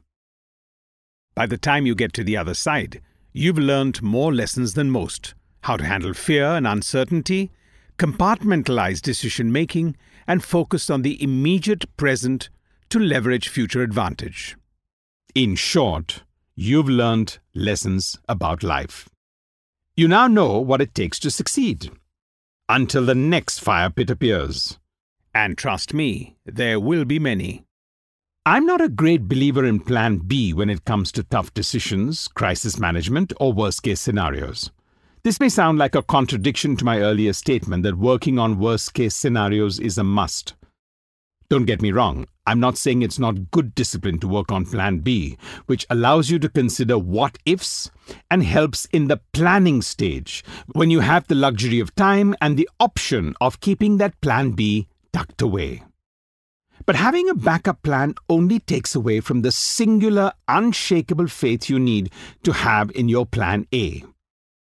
By 1.36 1.46
the 1.46 1.58
time 1.58 1.86
you 1.86 1.96
get 1.96 2.13
to 2.13 2.24
the 2.24 2.38
other 2.38 2.54
side, 2.54 3.01
you've 3.32 3.60
learned 3.60 4.01
more 4.01 4.34
lessons 4.34 4.74
than 4.74 4.89
most 4.89 5.36
how 5.65 5.75
to 5.75 5.84
handle 5.84 6.13
fear 6.13 6.45
and 6.45 6.67
uncertainty, 6.67 7.51
compartmentalize 7.98 9.01
decision 9.01 9.51
making, 9.51 9.98
and 10.27 10.43
focus 10.43 10.91
on 10.91 11.01
the 11.01 11.22
immediate 11.24 11.86
present 11.98 12.50
to 12.88 13.00
leverage 13.00 13.50
future 13.50 13.81
advantage. 13.81 14.55
In 15.34 15.55
short, 15.55 16.22
you've 16.53 16.88
learned 16.88 17.39
lessons 17.55 18.19
about 18.29 18.62
life. 18.62 19.10
You 19.95 20.07
now 20.07 20.27
know 20.27 20.60
what 20.60 20.81
it 20.81 20.93
takes 20.93 21.17
to 21.19 21.31
succeed 21.31 21.89
until 22.69 23.03
the 23.03 23.15
next 23.15 23.60
fire 23.60 23.89
pit 23.89 24.12
appears. 24.12 24.77
And 25.34 25.57
trust 25.57 25.95
me, 25.95 26.38
there 26.45 26.79
will 26.79 27.05
be 27.05 27.17
many. 27.17 27.63
I'm 28.45 28.67
not 28.67 28.81
a 28.81 28.89
great 28.89 29.27
believer 29.27 29.65
in 29.65 29.79
Plan 29.79 30.17
B 30.17 30.53
when 30.53 30.69
it 30.69 30.86
comes 30.86 31.12
to 31.13 31.24
tough 31.24 31.51
decisions, 31.55 32.27
crisis 32.27 32.77
management, 32.77 33.34
or 33.39 33.51
worst 33.51 33.81
case 33.81 34.00
scenarios. 34.00 34.69
This 35.25 35.39
may 35.39 35.50
sound 35.50 35.79
like 35.79 35.96
a 35.96 36.03
contradiction 36.03 36.77
to 36.77 36.86
my 36.86 37.00
earlier 37.00 37.34
statement 37.34 37.82
that 37.82 37.98
working 37.98 38.38
on 38.38 38.60
worst 38.60 38.94
case 38.94 39.15
scenarios 39.15 39.79
is 39.79 39.98
a 39.98 40.03
must. 40.03 40.53
Don't 41.50 41.65
get 41.65 41.82
me 41.82 41.91
wrong, 41.91 42.27
I'm 42.46 42.60
not 42.60 42.77
saying 42.77 43.01
it's 43.01 43.17
not 43.17 43.50
good 43.50 43.74
discipline 43.74 44.20
to 44.20 44.27
work 44.27 44.51
on 44.51 44.67
Plan 44.67 45.00
B, 45.00 45.36
which 45.65 45.84
allows 45.89 46.29
you 46.29 46.38
to 46.38 46.48
consider 46.48 47.00
what 47.00 47.39
ifs 47.44 47.89
and 48.29 48.44
helps 48.44 48.86
in 48.94 49.08
the 49.08 49.20
planning 49.34 49.82
stage 49.82 50.44
when 50.74 50.91
you 50.91 51.00
have 51.00 51.25
the 51.25 51.34
luxury 51.34 51.79
of 51.79 51.96
time 51.96 52.36
and 52.39 52.55
the 52.55 52.70
option 52.79 53.34
of 53.41 53.62
keeping 53.62 53.98
that 53.98 54.22
Plan 54.22 54.51
B 54.51 54.88
tucked 55.12 55.41
away. 55.41 55.82
But 56.86 56.98
having 56.98 57.29
a 57.29 57.34
backup 57.34 57.82
plan 57.82 58.13
only 58.29 58.60
takes 58.60 58.94
away 58.94 59.22
from 59.22 59.41
the 59.41 59.51
singular, 59.51 60.34
unshakable 60.48 61.29
faith 61.29 61.67
you 61.67 61.79
need 61.79 62.12
to 62.44 62.53
have 62.53 62.91
in 62.91 63.10
your 63.10 63.25
Plan 63.25 63.65
A 63.74 64.03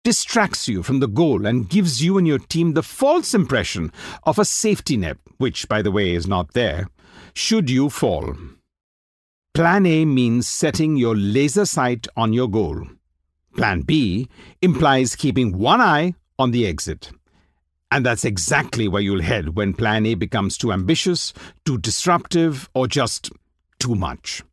distracts 0.06 0.68
you 0.68 0.84
from 0.84 1.00
the 1.00 1.08
goal 1.08 1.44
and 1.46 1.68
gives 1.68 2.00
you 2.00 2.16
and 2.16 2.28
your 2.28 2.38
team 2.38 2.74
the 2.74 2.82
false 2.82 3.34
impression 3.34 3.90
of 4.22 4.38
a 4.38 4.44
safety 4.44 4.96
net, 4.96 5.16
which, 5.38 5.68
by 5.68 5.82
the 5.82 5.90
way, 5.90 6.14
is 6.14 6.28
not 6.28 6.52
there, 6.52 6.86
should 7.34 7.68
you 7.68 7.90
fall. 7.90 8.36
Plan 9.52 9.84
A 9.84 10.04
means 10.04 10.46
setting 10.46 10.96
your 10.96 11.16
laser 11.16 11.66
sight 11.66 12.06
on 12.16 12.32
your 12.32 12.48
goal. 12.48 12.86
Plan 13.56 13.80
B 13.80 14.28
implies 14.62 15.16
keeping 15.16 15.58
one 15.58 15.80
eye 15.80 16.14
on 16.38 16.52
the 16.52 16.68
exit. 16.68 17.10
And 17.90 18.06
that's 18.06 18.24
exactly 18.24 18.86
where 18.86 19.02
you'll 19.02 19.22
head 19.22 19.56
when 19.56 19.74
Plan 19.74 20.06
A 20.06 20.14
becomes 20.14 20.56
too 20.56 20.70
ambitious, 20.70 21.32
too 21.64 21.78
disruptive, 21.78 22.70
or 22.74 22.86
just 22.86 23.32
too 23.80 23.96
much. 23.96 24.44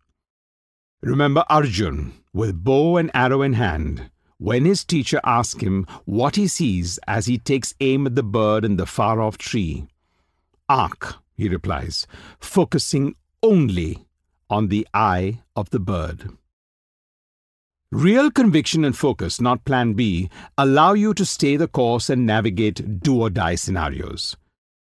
Remember 1.03 1.43
Arjun, 1.47 2.13
with 2.33 2.63
bow 2.63 2.97
and 2.97 3.11
arrow 3.13 3.43
in 3.43 3.53
hand, 3.53 4.09
when 4.43 4.65
his 4.65 4.83
teacher 4.83 5.21
asks 5.23 5.63
him 5.63 5.87
what 6.03 6.35
he 6.35 6.47
sees 6.49 6.99
as 7.07 7.27
he 7.27 7.37
takes 7.37 7.73
aim 7.79 8.05
at 8.05 8.13
the 8.13 8.21
bird 8.21 8.65
in 8.65 8.75
the 8.75 8.85
far 8.85 9.21
off 9.21 9.37
tree. 9.37 9.87
Arc, 10.67 11.15
he 11.33 11.47
replies, 11.47 12.05
focusing 12.41 13.15
only 13.41 14.05
on 14.49 14.67
the 14.67 14.85
eye 14.93 15.39
of 15.55 15.69
the 15.69 15.79
bird. 15.79 16.29
Real 17.89 18.29
conviction 18.29 18.83
and 18.83 18.97
focus, 18.97 19.39
not 19.39 19.63
plan 19.63 19.93
B, 19.93 20.29
allow 20.57 20.91
you 20.91 21.13
to 21.13 21.25
stay 21.25 21.55
the 21.55 21.69
course 21.69 22.09
and 22.09 22.25
navigate 22.25 22.99
do 22.99 23.21
or 23.21 23.29
die 23.29 23.55
scenarios. 23.55 24.35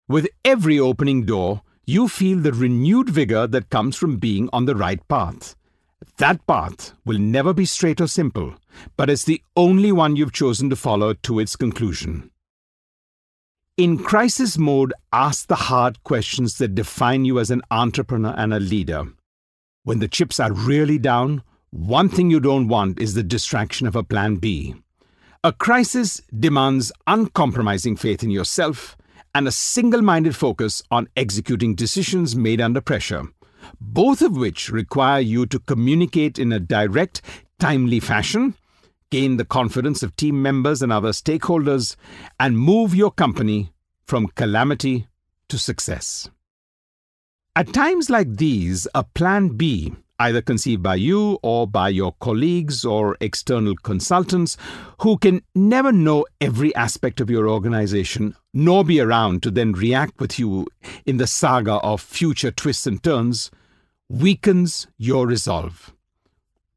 With 0.08 0.28
every 0.46 0.78
opening 0.78 1.26
door, 1.26 1.60
you 1.84 2.08
feel 2.08 2.38
the 2.38 2.54
renewed 2.54 3.10
vigor 3.10 3.46
that 3.48 3.68
comes 3.68 3.96
from 3.96 4.16
being 4.16 4.48
on 4.50 4.64
the 4.64 4.76
right 4.76 5.06
path. 5.08 5.56
That 6.16 6.46
path 6.46 6.94
will 7.04 7.18
never 7.18 7.52
be 7.52 7.66
straight 7.66 8.00
or 8.00 8.06
simple, 8.06 8.54
but 8.96 9.10
it's 9.10 9.24
the 9.24 9.42
only 9.56 9.92
one 9.92 10.16
you've 10.16 10.32
chosen 10.32 10.70
to 10.70 10.76
follow 10.76 11.14
to 11.14 11.38
its 11.38 11.56
conclusion. 11.56 12.30
In 13.76 13.98
crisis 13.98 14.58
mode, 14.58 14.92
ask 15.12 15.46
the 15.46 15.54
hard 15.54 16.02
questions 16.04 16.58
that 16.58 16.74
define 16.74 17.24
you 17.24 17.38
as 17.38 17.50
an 17.50 17.62
entrepreneur 17.70 18.34
and 18.36 18.52
a 18.52 18.60
leader. 18.60 19.04
When 19.84 19.98
the 19.98 20.08
chips 20.08 20.38
are 20.38 20.52
really 20.52 20.98
down, 20.98 21.42
one 21.70 22.08
thing 22.08 22.30
you 22.30 22.38
don't 22.38 22.68
want 22.68 23.00
is 23.00 23.14
the 23.14 23.22
distraction 23.22 23.86
of 23.86 23.96
a 23.96 24.04
plan 24.04 24.36
B. 24.36 24.74
A 25.42 25.52
crisis 25.52 26.20
demands 26.38 26.92
uncompromising 27.06 27.96
faith 27.96 28.22
in 28.22 28.30
yourself 28.30 28.96
and 29.34 29.48
a 29.48 29.52
single 29.52 30.02
minded 30.02 30.36
focus 30.36 30.82
on 30.90 31.08
executing 31.16 31.74
decisions 31.74 32.36
made 32.36 32.60
under 32.60 32.80
pressure 32.80 33.28
both 33.80 34.22
of 34.22 34.36
which 34.36 34.70
require 34.70 35.20
you 35.20 35.46
to 35.46 35.58
communicate 35.58 36.38
in 36.38 36.52
a 36.52 36.60
direct, 36.60 37.22
timely 37.58 38.00
fashion, 38.00 38.54
gain 39.12 39.36
the 39.36 39.44
confidence 39.44 40.02
of 40.02 40.16
team 40.16 40.40
members 40.40 40.80
and 40.80 40.90
other 40.90 41.10
stakeholders, 41.10 41.96
and 42.40 42.58
move 42.58 42.94
your 42.94 43.10
company 43.10 43.70
from 44.06 44.26
calamity 44.28 45.06
to 45.48 45.58
success. 45.58 46.30
At 47.54 47.74
times 47.74 48.08
like 48.08 48.38
these, 48.38 48.88
a 48.94 49.04
plan 49.04 49.50
B, 49.50 49.92
either 50.18 50.40
conceived 50.40 50.82
by 50.82 50.94
you 50.94 51.38
or 51.42 51.66
by 51.66 51.90
your 51.90 52.14
colleagues 52.20 52.86
or 52.86 53.18
external 53.20 53.76
consultants 53.76 54.56
who 55.00 55.18
can 55.18 55.42
never 55.54 55.92
know 55.92 56.24
every 56.40 56.74
aspect 56.74 57.20
of 57.20 57.28
your 57.28 57.48
organization 57.50 58.34
nor 58.54 58.82
be 58.82 58.98
around 58.98 59.42
to 59.42 59.50
then 59.50 59.72
react 59.72 60.18
with 60.20 60.38
you 60.38 60.66
in 61.04 61.18
the 61.18 61.26
saga 61.26 61.74
of 61.74 62.00
future 62.00 62.50
twists 62.50 62.86
and 62.86 63.02
turns, 63.02 63.50
weakens 64.08 64.86
your 64.96 65.26
resolve. 65.26 65.92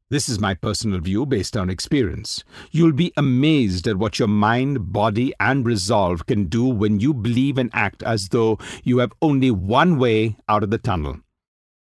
This 0.08 0.28
is 0.28 0.38
my 0.38 0.54
personal 0.54 1.00
view 1.00 1.26
based 1.26 1.56
on 1.56 1.68
experience. 1.68 2.44
You'll 2.70 2.92
be 2.92 3.12
amazed 3.16 3.88
at 3.88 3.96
what 3.96 4.20
your 4.20 4.28
mind, 4.28 4.92
body, 4.92 5.32
and 5.40 5.66
resolve 5.66 6.26
can 6.26 6.44
do 6.44 6.64
when 6.64 7.00
you 7.00 7.12
believe 7.12 7.58
and 7.58 7.70
act 7.72 8.04
as 8.04 8.28
though 8.28 8.56
you 8.84 8.98
have 8.98 9.12
only 9.20 9.50
one 9.50 9.98
way 9.98 10.36
out 10.48 10.62
of 10.62 10.70
the 10.70 10.78
tunnel. 10.78 11.18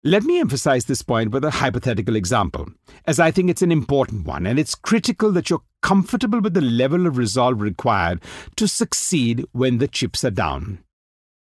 Let 0.05 0.23
me 0.23 0.39
emphasize 0.39 0.85
this 0.85 1.03
point 1.03 1.33
with 1.33 1.43
a 1.43 1.51
hypothetical 1.51 2.15
example, 2.15 2.69
as 3.07 3.19
I 3.19 3.33
think 3.33 3.51
it's 3.51 3.63
an 3.63 3.73
important 3.73 4.25
one, 4.25 4.47
and 4.47 4.57
it's 4.57 4.77
critical 4.77 5.33
that 5.33 5.51
you're 5.51 5.65
comfortable 5.83 6.41
with 6.41 6.55
the 6.55 6.61
level 6.61 7.09
of 7.09 7.19
resolve 7.19 7.61
required 7.61 8.23
to 8.55 8.69
succeed 8.69 9.45
when 9.51 9.79
the 9.79 9.89
chips 9.89 10.25
are 10.25 10.31
down. 10.31 10.79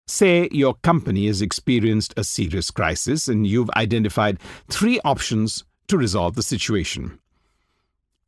Say 0.06 0.48
your 0.50 0.72
company 0.72 1.26
has 1.26 1.42
experienced 1.42 2.14
a 2.16 2.24
serious 2.24 2.70
crisis 2.70 3.28
and 3.28 3.46
you've 3.46 3.68
identified 3.76 4.40
three 4.70 4.98
options 5.04 5.64
to 5.88 5.98
resolve 5.98 6.34
the 6.34 6.42
situation. 6.42 7.18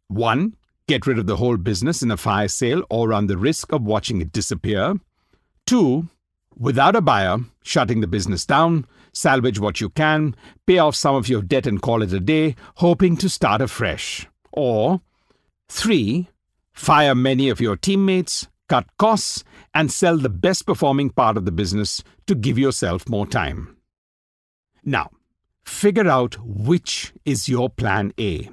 One, 0.08 0.56
get 0.88 1.06
rid 1.06 1.18
of 1.18 1.26
the 1.26 1.36
whole 1.36 1.56
business 1.56 2.02
in 2.02 2.10
a 2.10 2.16
fire 2.16 2.48
sale 2.48 2.82
or 2.90 3.08
run 3.08 3.26
the 3.26 3.38
risk 3.38 3.72
of 3.72 3.82
watching 3.82 4.20
it 4.20 4.32
disappear. 4.32 4.94
Two, 5.66 6.08
without 6.56 6.96
a 6.96 7.00
buyer, 7.00 7.38
shutting 7.62 8.00
the 8.00 8.06
business 8.06 8.44
down, 8.44 8.86
salvage 9.12 9.60
what 9.60 9.80
you 9.80 9.88
can, 9.90 10.34
pay 10.66 10.78
off 10.78 10.96
some 10.96 11.14
of 11.14 11.28
your 11.28 11.42
debt 11.42 11.66
and 11.66 11.80
call 11.80 12.02
it 12.02 12.12
a 12.12 12.20
day, 12.20 12.56
hoping 12.76 13.16
to 13.18 13.28
start 13.28 13.60
afresh. 13.60 14.26
Or 14.52 15.00
3. 15.68 16.28
Fire 16.72 17.14
many 17.14 17.48
of 17.48 17.60
your 17.60 17.76
teammates, 17.76 18.48
cut 18.68 18.86
costs, 18.98 19.44
and 19.74 19.92
sell 19.92 20.16
the 20.16 20.28
best 20.28 20.66
performing 20.66 21.10
part 21.10 21.36
of 21.36 21.44
the 21.44 21.52
business 21.52 22.02
to 22.26 22.34
give 22.34 22.58
yourself 22.58 23.08
more 23.08 23.26
time. 23.26 23.76
Now, 24.84 25.10
figure 25.64 26.08
out 26.08 26.36
which 26.44 27.12
is 27.24 27.48
your 27.48 27.70
plan 27.70 28.12
A. 28.18 28.48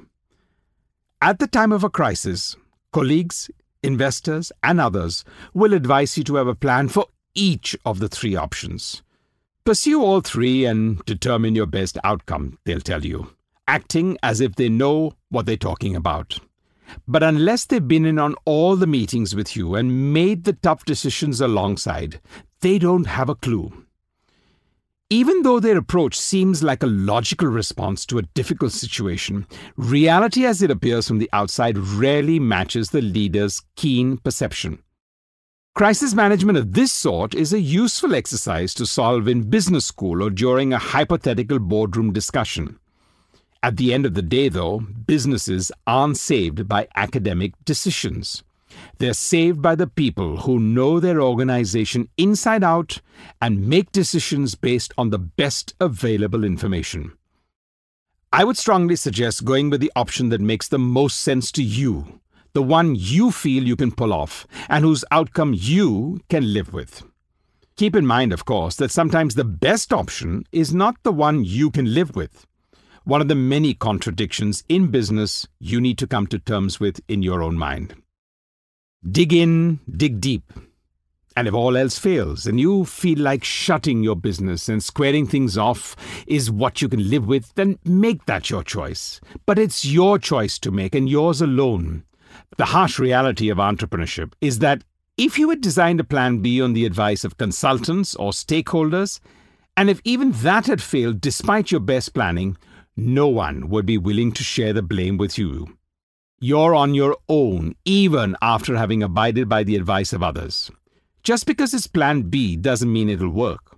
At 1.22 1.40
the 1.40 1.48
time 1.48 1.72
of 1.72 1.84
a 1.84 1.90
crisis, 1.90 2.56
colleagues, 2.92 3.50
investors, 3.84 4.52
and 4.64 4.80
others 4.80 5.26
will 5.54 5.74
advise 5.74 6.18
you 6.18 6.24
to 6.26 6.36
have 6.36 6.48
a 6.48 6.56
plan 6.56 6.90
for 6.90 7.08
each 7.34 7.76
of 7.86 8.00
the 8.00 8.08
three 8.08 8.36
options. 8.36 9.02
Pursue 9.64 10.02
all 10.02 10.22
three 10.22 10.66
and 10.66 11.04
determine 11.06 11.56
your 11.56 11.66
best 11.66 11.98
outcome, 12.04 12.58
they'll 12.66 12.80
tell 12.80 13.04
you, 13.04 13.32
acting 13.68 14.18
as 14.24 14.40
if 14.40 14.56
they 14.56 14.70
know 14.70 15.14
what 15.30 15.46
they're 15.46 15.58
talking 15.58 15.96
about. 15.96 16.40
But 17.08 17.24
unless 17.24 17.66
they've 17.66 17.86
been 17.86 18.06
in 18.06 18.18
on 18.18 18.36
all 18.46 18.76
the 18.76 18.88
meetings 18.88 19.36
with 19.36 19.56
you 19.56 19.76
and 19.76 20.14
made 20.14 20.46
the 20.46 20.54
tough 20.54 20.86
decisions 20.86 21.42
alongside, 21.42 22.22
they 22.62 22.80
don't 22.80 23.08
have 23.08 23.28
a 23.28 23.36
clue. 23.36 23.74
Even 25.10 25.44
though 25.44 25.62
their 25.62 25.78
approach 25.78 26.20
seems 26.20 26.62
like 26.62 26.84
a 26.84 26.88
logical 26.88 27.48
response 27.48 28.06
to 28.06 28.18
a 28.18 28.24
difficult 28.34 28.74
situation, 28.74 29.48
reality 29.78 30.46
as 30.46 30.62
it 30.62 30.70
appears 30.70 31.08
from 31.08 31.18
the 31.18 31.30
outside 31.32 31.78
rarely 31.78 32.40
matches 32.42 32.90
the 32.90 33.02
leader's 33.02 33.62
keen 33.78 34.18
perception. 34.18 34.80
Crisis 35.76 36.14
management 36.14 36.58
of 36.58 36.74
this 36.74 36.92
sort 36.92 37.34
is 37.34 37.54
a 37.54 37.62
useful 37.62 38.14
exercise 38.14 38.74
to 38.74 38.86
solve 38.86 39.30
in 39.30 39.50
business 39.50 39.86
school 39.86 40.22
or 40.22 40.30
during 40.30 40.74
a 40.74 40.78
hypothetical 40.78 41.60
boardroom 41.60 42.12
discussion. 42.12 42.78
At 43.64 43.78
the 43.78 43.94
end 43.94 44.06
of 44.06 44.14
the 44.14 44.22
day, 44.22 44.50
though, 44.50 44.80
businesses 44.80 45.72
aren't 45.86 46.18
saved 46.18 46.68
by 46.68 46.90
academic 46.98 47.54
decisions. 47.64 48.44
They're 49.00 49.14
saved 49.14 49.62
by 49.62 49.76
the 49.76 49.88
people 49.88 50.38
who 50.38 50.60
know 50.60 51.00
their 51.00 51.22
organization 51.22 52.10
inside 52.18 52.64
out 52.64 53.02
and 53.42 53.68
make 53.68 53.92
decisions 53.92 54.56
based 54.56 54.94
on 54.98 55.10
the 55.10 55.20
best 55.20 55.76
available 55.80 56.44
information. 56.44 57.14
I 58.34 58.44
would 58.44 58.58
strongly 58.58 58.96
suggest 58.96 59.46
going 59.46 59.70
with 59.70 59.82
the 59.82 59.92
option 59.96 60.30
that 60.30 60.42
makes 60.42 60.68
the 60.68 60.80
most 60.80 61.20
sense 61.20 61.52
to 61.54 61.64
you 61.64 62.20
the 62.58 62.64
one 62.64 62.96
you 62.98 63.30
feel 63.30 63.68
you 63.68 63.76
can 63.76 63.92
pull 63.92 64.12
off, 64.12 64.48
and 64.68 64.84
whose 64.84 65.06
outcome 65.12 65.54
you 65.56 66.20
can 66.28 66.54
live 66.54 66.74
with. 66.74 67.04
Keep 67.76 67.96
in 67.96 68.04
mind, 68.04 68.34
of 68.34 68.46
course, 68.46 68.76
that 68.78 68.90
sometimes 68.90 69.36
the 69.36 69.44
best 69.44 69.94
option 69.94 70.44
is 70.52 70.74
not 70.74 70.96
the 71.04 71.12
one 71.12 71.46
you 71.46 71.70
can 71.70 71.94
live 71.94 72.16
with. 72.16 72.48
One 73.04 73.22
of 73.22 73.28
the 73.28 73.36
many 73.36 73.76
contradictions 73.76 74.64
in 74.68 74.88
business 74.88 75.48
you 75.60 75.80
need 75.80 76.00
to 76.00 76.08
come 76.08 76.26
to 76.28 76.40
terms 76.40 76.80
with 76.80 77.00
in 77.08 77.22
your 77.22 77.44
own 77.44 77.60
mind. 77.60 77.94
Dig 79.12 79.32
in, 79.32 79.80
dig 79.96 80.20
deep. 80.20 80.52
And 81.36 81.48
if 81.48 81.54
all 81.54 81.78
else 81.78 82.00
fails 82.00 82.48
and 82.48 82.60
you 82.60 82.84
feel 82.84 83.20
like 83.20 83.44
shutting 83.44 84.02
your 84.02 84.16
business 84.16 84.68
and 84.68 84.84
squaring 84.84 85.28
things 85.28 85.56
off 85.56 85.96
is 86.26 86.50
what 86.50 86.82
you 86.82 86.90
can 86.90 87.10
live 87.10 87.28
with, 87.28 87.54
then 87.54 87.78
make 87.86 88.26
that 88.26 88.50
your 88.50 88.64
choice. 88.64 89.22
But 89.46 89.60
it's 89.60 89.86
your 89.86 90.18
choice 90.18 90.58
to 90.60 90.72
make 90.72 90.96
and 90.96 91.08
yours 91.08 91.42
alone. 91.42 92.04
The 92.58 92.66
harsh 92.66 92.98
reality 92.98 93.50
of 93.50 93.60
entrepreneurship 93.60 94.34
is 94.42 94.60
that 94.60 94.84
if 95.16 95.38
you 95.38 95.52
had 95.52 95.62
designed 95.62 96.00
a 96.00 96.04
plan 96.04 96.40
B 96.40 96.60
on 96.60 96.74
the 96.74 96.86
advice 96.86 97.24
of 97.24 97.38
consultants 97.38 98.16
or 98.16 98.32
stakeholders, 98.32 99.20
and 99.78 99.92
if 99.92 100.02
even 100.04 100.32
that 100.32 100.66
had 100.66 100.82
failed 100.82 101.22
despite 101.22 101.70
your 101.70 101.82
best 101.82 102.16
planning, 102.16 102.58
no 102.96 103.28
one 103.28 103.70
would 103.70 103.86
be 103.86 104.00
willing 104.00 104.32
to 104.32 104.44
share 104.44 104.74
the 104.74 104.82
blame 104.82 105.18
with 105.18 105.38
you. 105.38 105.77
You're 106.40 106.76
on 106.76 106.94
your 106.94 107.18
own, 107.28 107.76
even 107.84 108.36
after 108.42 108.78
having 108.78 109.02
abided 109.02 109.50
by 109.50 109.64
the 109.64 109.76
advice 109.76 110.14
of 110.14 110.22
others. 110.22 110.70
Just 111.24 111.46
because 111.46 111.74
it's 111.74 111.88
plan 111.88 112.24
B 112.24 112.56
doesn't 112.56 112.92
mean 112.92 113.10
it'll 113.10 113.30
work. 113.30 113.78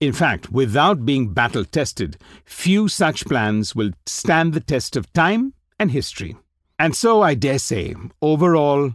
In 0.00 0.12
fact, 0.12 0.50
without 0.50 1.04
being 1.04 1.34
battle 1.34 1.64
tested, 1.64 2.16
few 2.44 2.88
such 2.88 3.26
plans 3.26 3.74
will 3.74 3.90
stand 4.06 4.54
the 4.54 4.60
test 4.60 4.96
of 4.96 5.12
time 5.12 5.52
and 5.78 5.90
history. 5.90 6.36
And 6.78 6.96
so 6.96 7.22
I 7.22 7.34
dare 7.34 7.58
say, 7.58 7.94
overall, 8.20 8.94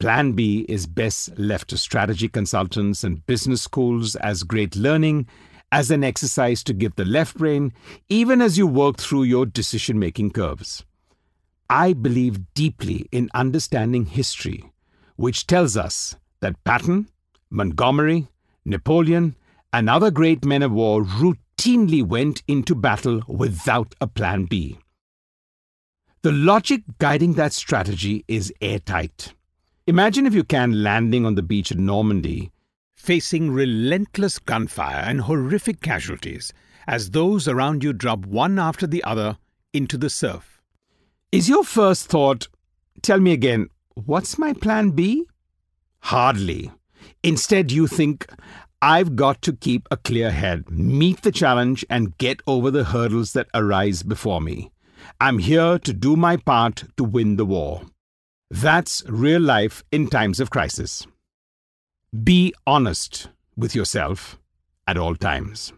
Plan 0.00 0.32
B 0.32 0.64
is 0.68 0.86
best 0.86 1.36
left 1.38 1.70
to 1.70 1.76
strategy 1.76 2.28
consultants 2.28 3.02
and 3.02 3.26
business 3.26 3.62
schools 3.62 4.14
as 4.16 4.44
great 4.44 4.76
learning, 4.76 5.26
as 5.72 5.90
an 5.90 6.04
exercise 6.04 6.62
to 6.64 6.72
give 6.72 6.94
the 6.94 7.04
left 7.04 7.36
brain, 7.36 7.72
even 8.08 8.40
as 8.40 8.56
you 8.56 8.66
work 8.66 8.96
through 8.98 9.24
your 9.24 9.44
decision 9.44 9.98
making 9.98 10.30
curves. 10.30 10.84
I 11.70 11.92
believe 11.92 12.54
deeply 12.54 13.06
in 13.12 13.28
understanding 13.34 14.06
history, 14.06 14.72
which 15.16 15.46
tells 15.46 15.76
us 15.76 16.16
that 16.40 16.62
Patton, 16.64 17.08
Montgomery, 17.50 18.28
Napoleon, 18.64 19.36
and 19.72 19.90
other 19.90 20.10
great 20.10 20.44
men 20.44 20.62
of 20.62 20.72
war 20.72 21.02
routinely 21.02 22.02
went 22.02 22.42
into 22.48 22.74
battle 22.74 23.22
without 23.28 23.94
a 24.00 24.06
plan 24.06 24.46
B. 24.46 24.78
The 26.22 26.32
logic 26.32 26.82
guiding 26.98 27.34
that 27.34 27.52
strategy 27.52 28.24
is 28.26 28.52
airtight. 28.60 29.34
Imagine, 29.86 30.26
if 30.26 30.34
you 30.34 30.44
can, 30.44 30.82
landing 30.82 31.24
on 31.24 31.34
the 31.34 31.42
beach 31.42 31.70
at 31.70 31.78
Normandy, 31.78 32.50
facing 32.96 33.50
relentless 33.50 34.38
gunfire 34.38 35.04
and 35.06 35.22
horrific 35.22 35.80
casualties 35.80 36.52
as 36.86 37.10
those 37.10 37.46
around 37.46 37.84
you 37.84 37.92
drop 37.92 38.26
one 38.26 38.58
after 38.58 38.86
the 38.86 39.04
other 39.04 39.38
into 39.72 39.96
the 39.96 40.10
surf. 40.10 40.57
Is 41.30 41.46
your 41.46 41.62
first 41.62 42.06
thought, 42.06 42.48
tell 43.02 43.20
me 43.20 43.32
again, 43.32 43.68
what's 43.92 44.38
my 44.38 44.54
plan 44.54 44.92
B? 44.92 45.26
Hardly. 46.00 46.72
Instead, 47.22 47.70
you 47.70 47.86
think, 47.86 48.26
I've 48.80 49.14
got 49.14 49.42
to 49.42 49.52
keep 49.52 49.86
a 49.90 49.98
clear 49.98 50.30
head, 50.30 50.70
meet 50.70 51.20
the 51.20 51.30
challenge, 51.30 51.84
and 51.90 52.16
get 52.16 52.40
over 52.46 52.70
the 52.70 52.84
hurdles 52.84 53.34
that 53.34 53.48
arise 53.52 54.02
before 54.02 54.40
me. 54.40 54.70
I'm 55.20 55.38
here 55.38 55.78
to 55.78 55.92
do 55.92 56.16
my 56.16 56.38
part 56.38 56.84
to 56.96 57.04
win 57.04 57.36
the 57.36 57.44
war. 57.44 57.82
That's 58.50 59.04
real 59.06 59.42
life 59.42 59.84
in 59.92 60.06
times 60.06 60.40
of 60.40 60.48
crisis. 60.48 61.06
Be 62.24 62.54
honest 62.66 63.28
with 63.54 63.74
yourself 63.74 64.38
at 64.86 64.96
all 64.96 65.14
times. 65.14 65.74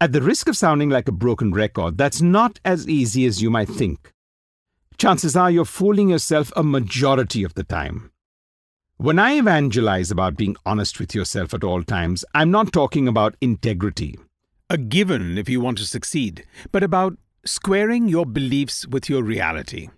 At 0.00 0.12
the 0.12 0.22
risk 0.22 0.48
of 0.48 0.56
sounding 0.56 0.88
like 0.88 1.08
a 1.08 1.12
broken 1.12 1.52
record, 1.52 1.98
that's 1.98 2.22
not 2.22 2.58
as 2.64 2.88
easy 2.88 3.26
as 3.26 3.42
you 3.42 3.50
might 3.50 3.68
think. 3.68 4.11
Chances 4.98 5.36
are 5.36 5.50
you're 5.50 5.64
fooling 5.64 6.10
yourself 6.10 6.52
a 6.56 6.62
majority 6.62 7.42
of 7.44 7.54
the 7.54 7.64
time. 7.64 8.10
When 8.98 9.18
I 9.18 9.38
evangelize 9.38 10.10
about 10.10 10.36
being 10.36 10.56
honest 10.64 11.00
with 11.00 11.14
yourself 11.14 11.52
at 11.54 11.64
all 11.64 11.82
times, 11.82 12.24
I'm 12.34 12.50
not 12.50 12.72
talking 12.72 13.08
about 13.08 13.36
integrity, 13.40 14.18
a 14.70 14.78
given 14.78 15.38
if 15.38 15.48
you 15.48 15.60
want 15.60 15.78
to 15.78 15.86
succeed, 15.86 16.44
but 16.70 16.84
about 16.84 17.18
squaring 17.44 18.06
your 18.06 18.24
beliefs 18.24 18.86
with 18.86 19.08
your 19.08 19.24
reality. 19.24 19.88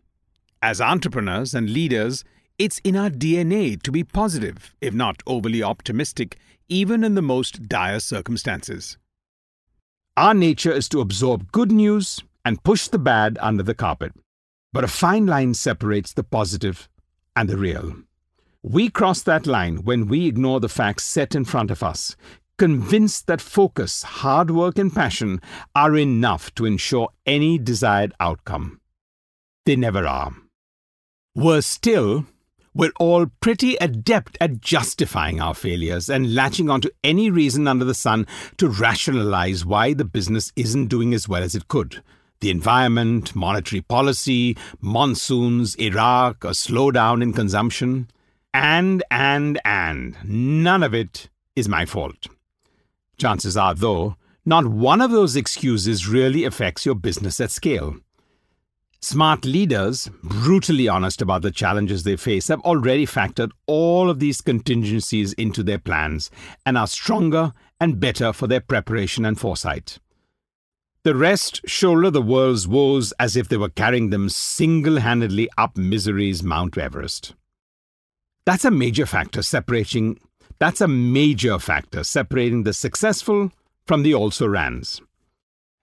As 0.62 0.80
entrepreneurs 0.80 1.52
and 1.52 1.68
leaders, 1.68 2.24
it's 2.58 2.78
in 2.78 2.96
our 2.96 3.10
DNA 3.10 3.82
to 3.82 3.92
be 3.92 4.04
positive, 4.04 4.74
if 4.80 4.94
not 4.94 5.22
overly 5.26 5.62
optimistic, 5.62 6.38
even 6.68 7.04
in 7.04 7.14
the 7.14 7.20
most 7.20 7.68
dire 7.68 8.00
circumstances. 8.00 8.96
Our 10.16 10.32
nature 10.32 10.72
is 10.72 10.88
to 10.90 11.00
absorb 11.00 11.52
good 11.52 11.72
news 11.72 12.22
and 12.44 12.62
push 12.62 12.88
the 12.88 12.98
bad 12.98 13.36
under 13.42 13.62
the 13.62 13.74
carpet. 13.74 14.12
But 14.74 14.82
a 14.82 14.88
fine 14.88 15.26
line 15.26 15.54
separates 15.54 16.12
the 16.12 16.24
positive 16.24 16.88
and 17.36 17.48
the 17.48 17.56
real. 17.56 17.94
We 18.60 18.90
cross 18.90 19.22
that 19.22 19.46
line 19.46 19.84
when 19.84 20.08
we 20.08 20.26
ignore 20.26 20.58
the 20.58 20.68
facts 20.68 21.04
set 21.04 21.36
in 21.36 21.44
front 21.44 21.70
of 21.70 21.84
us, 21.84 22.16
convinced 22.58 23.28
that 23.28 23.40
focus, 23.40 24.02
hard 24.02 24.50
work, 24.50 24.76
and 24.76 24.92
passion 24.92 25.40
are 25.76 25.96
enough 25.96 26.52
to 26.56 26.66
ensure 26.66 27.10
any 27.24 27.56
desired 27.56 28.14
outcome. 28.18 28.80
They 29.64 29.76
never 29.76 30.08
are. 30.08 30.32
Worse 31.36 31.66
still, 31.66 32.26
we're 32.74 32.90
all 32.98 33.26
pretty 33.40 33.76
adept 33.76 34.36
at 34.40 34.60
justifying 34.60 35.40
our 35.40 35.54
failures 35.54 36.10
and 36.10 36.34
latching 36.34 36.68
onto 36.68 36.90
any 37.04 37.30
reason 37.30 37.68
under 37.68 37.84
the 37.84 37.94
sun 37.94 38.26
to 38.56 38.68
rationalize 38.68 39.64
why 39.64 39.94
the 39.94 40.04
business 40.04 40.50
isn't 40.56 40.88
doing 40.88 41.14
as 41.14 41.28
well 41.28 41.44
as 41.44 41.54
it 41.54 41.68
could. 41.68 42.02
The 42.40 42.50
environment, 42.50 43.34
monetary 43.34 43.80
policy, 43.80 44.56
monsoons, 44.80 45.74
Iraq, 45.76 46.44
a 46.44 46.48
slowdown 46.48 47.22
in 47.22 47.32
consumption. 47.32 48.08
And, 48.52 49.02
and, 49.10 49.60
and. 49.64 50.16
None 50.24 50.82
of 50.82 50.94
it 50.94 51.28
is 51.56 51.68
my 51.68 51.86
fault. 51.86 52.26
Chances 53.16 53.56
are, 53.56 53.74
though, 53.74 54.16
not 54.44 54.66
one 54.66 55.00
of 55.00 55.10
those 55.10 55.36
excuses 55.36 56.08
really 56.08 56.44
affects 56.44 56.84
your 56.84 56.94
business 56.94 57.40
at 57.40 57.50
scale. 57.50 57.96
Smart 59.00 59.44
leaders, 59.44 60.10
brutally 60.22 60.88
honest 60.88 61.20
about 61.20 61.42
the 61.42 61.50
challenges 61.50 62.04
they 62.04 62.16
face, 62.16 62.48
have 62.48 62.60
already 62.60 63.06
factored 63.06 63.50
all 63.66 64.08
of 64.08 64.18
these 64.18 64.40
contingencies 64.40 65.34
into 65.34 65.62
their 65.62 65.78
plans 65.78 66.30
and 66.64 66.78
are 66.78 66.86
stronger 66.86 67.52
and 67.78 68.00
better 68.00 68.32
for 68.32 68.46
their 68.46 68.60
preparation 68.60 69.26
and 69.26 69.38
foresight. 69.38 69.98
The 71.04 71.14
rest 71.14 71.60
shoulder 71.66 72.10
the 72.10 72.22
world's 72.22 72.66
woes 72.66 73.12
as 73.20 73.36
if 73.36 73.46
they 73.46 73.58
were 73.58 73.68
carrying 73.68 74.08
them 74.08 74.30
single 74.30 75.00
handedly 75.00 75.50
up 75.58 75.76
misery's 75.76 76.42
Mount 76.42 76.78
Everest. 76.78 77.34
That's 78.46 78.64
a 78.64 78.70
major 78.70 79.04
factor 79.04 79.42
separating 79.42 80.18
that's 80.58 80.80
a 80.80 80.88
major 80.88 81.58
factor 81.58 82.04
separating 82.04 82.62
the 82.62 82.72
successful 82.72 83.52
from 83.86 84.02
the 84.02 84.14
also 84.14 84.48
rans. 84.48 85.02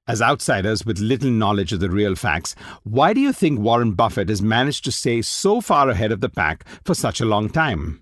As 0.08 0.24
outsiders 0.24 0.88
with 0.88 0.98
little 0.98 1.30
knowledge 1.30 1.72
of 1.72 1.82
the 1.82 1.92
real 1.92 2.16
facts, 2.16 2.56
why 2.84 3.14
do 3.14 3.22
you 3.22 3.32
think 3.32 3.60
Warren 3.60 3.92
Buffett 3.92 4.30
has 4.30 4.42
managed 4.42 4.84
to 4.86 4.92
stay 4.92 5.22
so 5.22 5.62
far 5.62 5.88
ahead 5.88 6.12
of 6.12 6.22
the 6.22 6.30
pack 6.30 6.66
for 6.84 6.96
such 6.96 7.22
a 7.22 7.26
long 7.26 7.48
time? 7.48 8.02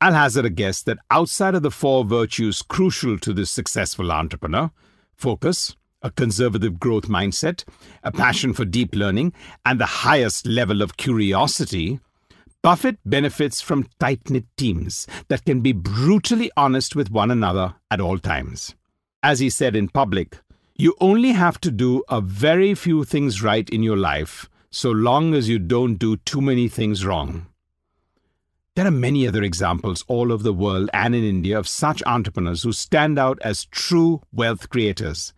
I'll 0.00 0.12
hazard 0.12 0.44
a 0.44 0.50
guess 0.50 0.82
that 0.82 0.98
outside 1.10 1.56
of 1.56 1.62
the 1.62 1.72
four 1.72 2.04
virtues 2.04 2.62
crucial 2.62 3.18
to 3.18 3.32
the 3.32 3.44
successful 3.44 4.12
entrepreneur 4.12 4.70
focus, 5.16 5.76
a 6.02 6.10
conservative 6.10 6.80
growth 6.80 7.08
mindset, 7.08 7.64
a 8.02 8.12
passion 8.12 8.52
for 8.52 8.64
deep 8.64 8.94
learning, 8.94 9.32
and 9.64 9.80
the 9.80 9.86
highest 9.86 10.46
level 10.46 10.82
of 10.82 10.96
curiosity, 10.96 12.00
Buffett 12.62 12.98
benefits 13.06 13.60
from 13.60 13.88
tight 13.98 14.28
knit 14.28 14.44
teams 14.56 15.06
that 15.28 15.44
can 15.44 15.60
be 15.60 15.72
brutally 15.72 16.50
honest 16.56 16.94
with 16.94 17.10
one 17.10 17.30
another 17.30 17.74
at 17.90 18.00
all 18.00 18.18
times. 18.18 18.74
As 19.22 19.40
he 19.40 19.48
said 19.48 19.74
in 19.74 19.88
public, 19.88 20.38
you 20.76 20.94
only 21.00 21.32
have 21.32 21.60
to 21.60 21.70
do 21.70 22.02
a 22.08 22.20
very 22.20 22.74
few 22.74 23.04
things 23.04 23.42
right 23.42 23.68
in 23.70 23.82
your 23.82 23.96
life 23.96 24.48
so 24.70 24.90
long 24.90 25.34
as 25.34 25.48
you 25.48 25.58
don't 25.58 25.96
do 25.96 26.16
too 26.18 26.40
many 26.40 26.68
things 26.68 27.04
wrong. 27.04 27.46
There 28.76 28.86
are 28.86 28.92
many 28.92 29.26
other 29.26 29.42
examples 29.42 30.04
all 30.06 30.32
over 30.32 30.42
the 30.42 30.52
world 30.52 30.88
and 30.94 31.14
in 31.14 31.24
India 31.24 31.58
of 31.58 31.68
such 31.68 32.02
entrepreneurs 32.06 32.62
who 32.62 32.72
stand 32.72 33.18
out 33.18 33.38
as 33.42 33.66
true 33.66 34.22
wealth 34.32 34.70
creators. 34.70 35.32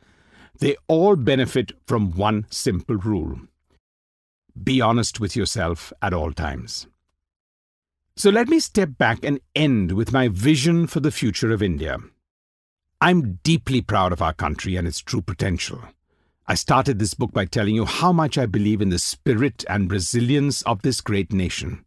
They 0.63 0.77
all 0.87 1.17
benefit 1.17 1.73
from 1.89 2.13
one 2.13 2.47
simple 2.49 2.95
rule 2.95 3.41
be 4.63 4.81
honest 4.81 5.19
with 5.19 5.35
yourself 5.35 5.93
at 6.01 6.15
all 6.15 6.31
times. 6.31 6.87
So 8.17 8.31
let 8.31 8.47
me 8.49 8.61
step 8.61 8.91
back 8.97 9.25
and 9.25 9.41
end 9.57 9.91
with 9.91 10.13
my 10.13 10.29
vision 10.29 10.87
for 10.87 11.01
the 11.01 11.11
future 11.11 11.51
of 11.51 11.65
India. 11.65 11.99
I'm 13.01 13.41
deeply 13.43 13.81
proud 13.81 14.13
of 14.13 14.23
our 14.23 14.35
country 14.35 14.77
and 14.77 14.87
its 14.87 15.01
true 15.01 15.23
potential. 15.23 15.83
I 16.47 16.55
started 16.55 17.01
this 17.01 17.15
book 17.15 17.33
by 17.33 17.47
telling 17.47 17.75
you 17.75 17.85
how 17.85 18.13
much 18.13 18.39
I 18.39 18.47
believe 18.47 18.81
in 18.81 18.91
the 18.91 19.01
spirit 19.01 19.65
and 19.69 19.91
resilience 19.91 20.63
of 20.63 20.83
this 20.83 21.01
great 21.01 21.33
nation. 21.33 21.85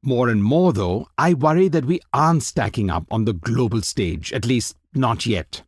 More 0.00 0.30
and 0.30 0.42
more, 0.42 0.72
though, 0.72 1.08
I 1.18 1.34
worry 1.34 1.68
that 1.68 1.84
we 1.84 2.00
aren't 2.14 2.42
stacking 2.42 2.88
up 2.88 3.04
on 3.10 3.26
the 3.26 3.34
global 3.34 3.82
stage, 3.82 4.32
at 4.32 4.46
least 4.46 4.78
not 4.94 5.26
yet. 5.26 5.60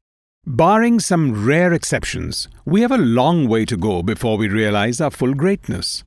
Barring 0.46 1.00
some 1.00 1.44
rare 1.46 1.72
exceptions, 1.72 2.48
we 2.64 2.81
have 2.81 2.90
a 2.90 2.98
long 2.98 3.46
way 3.46 3.66
to 3.66 3.76
go 3.76 4.03
before 4.03 4.38
we 4.38 4.48
realize 4.48 5.00
our 5.00 5.11
full 5.11 5.35
greatness. 5.35 6.03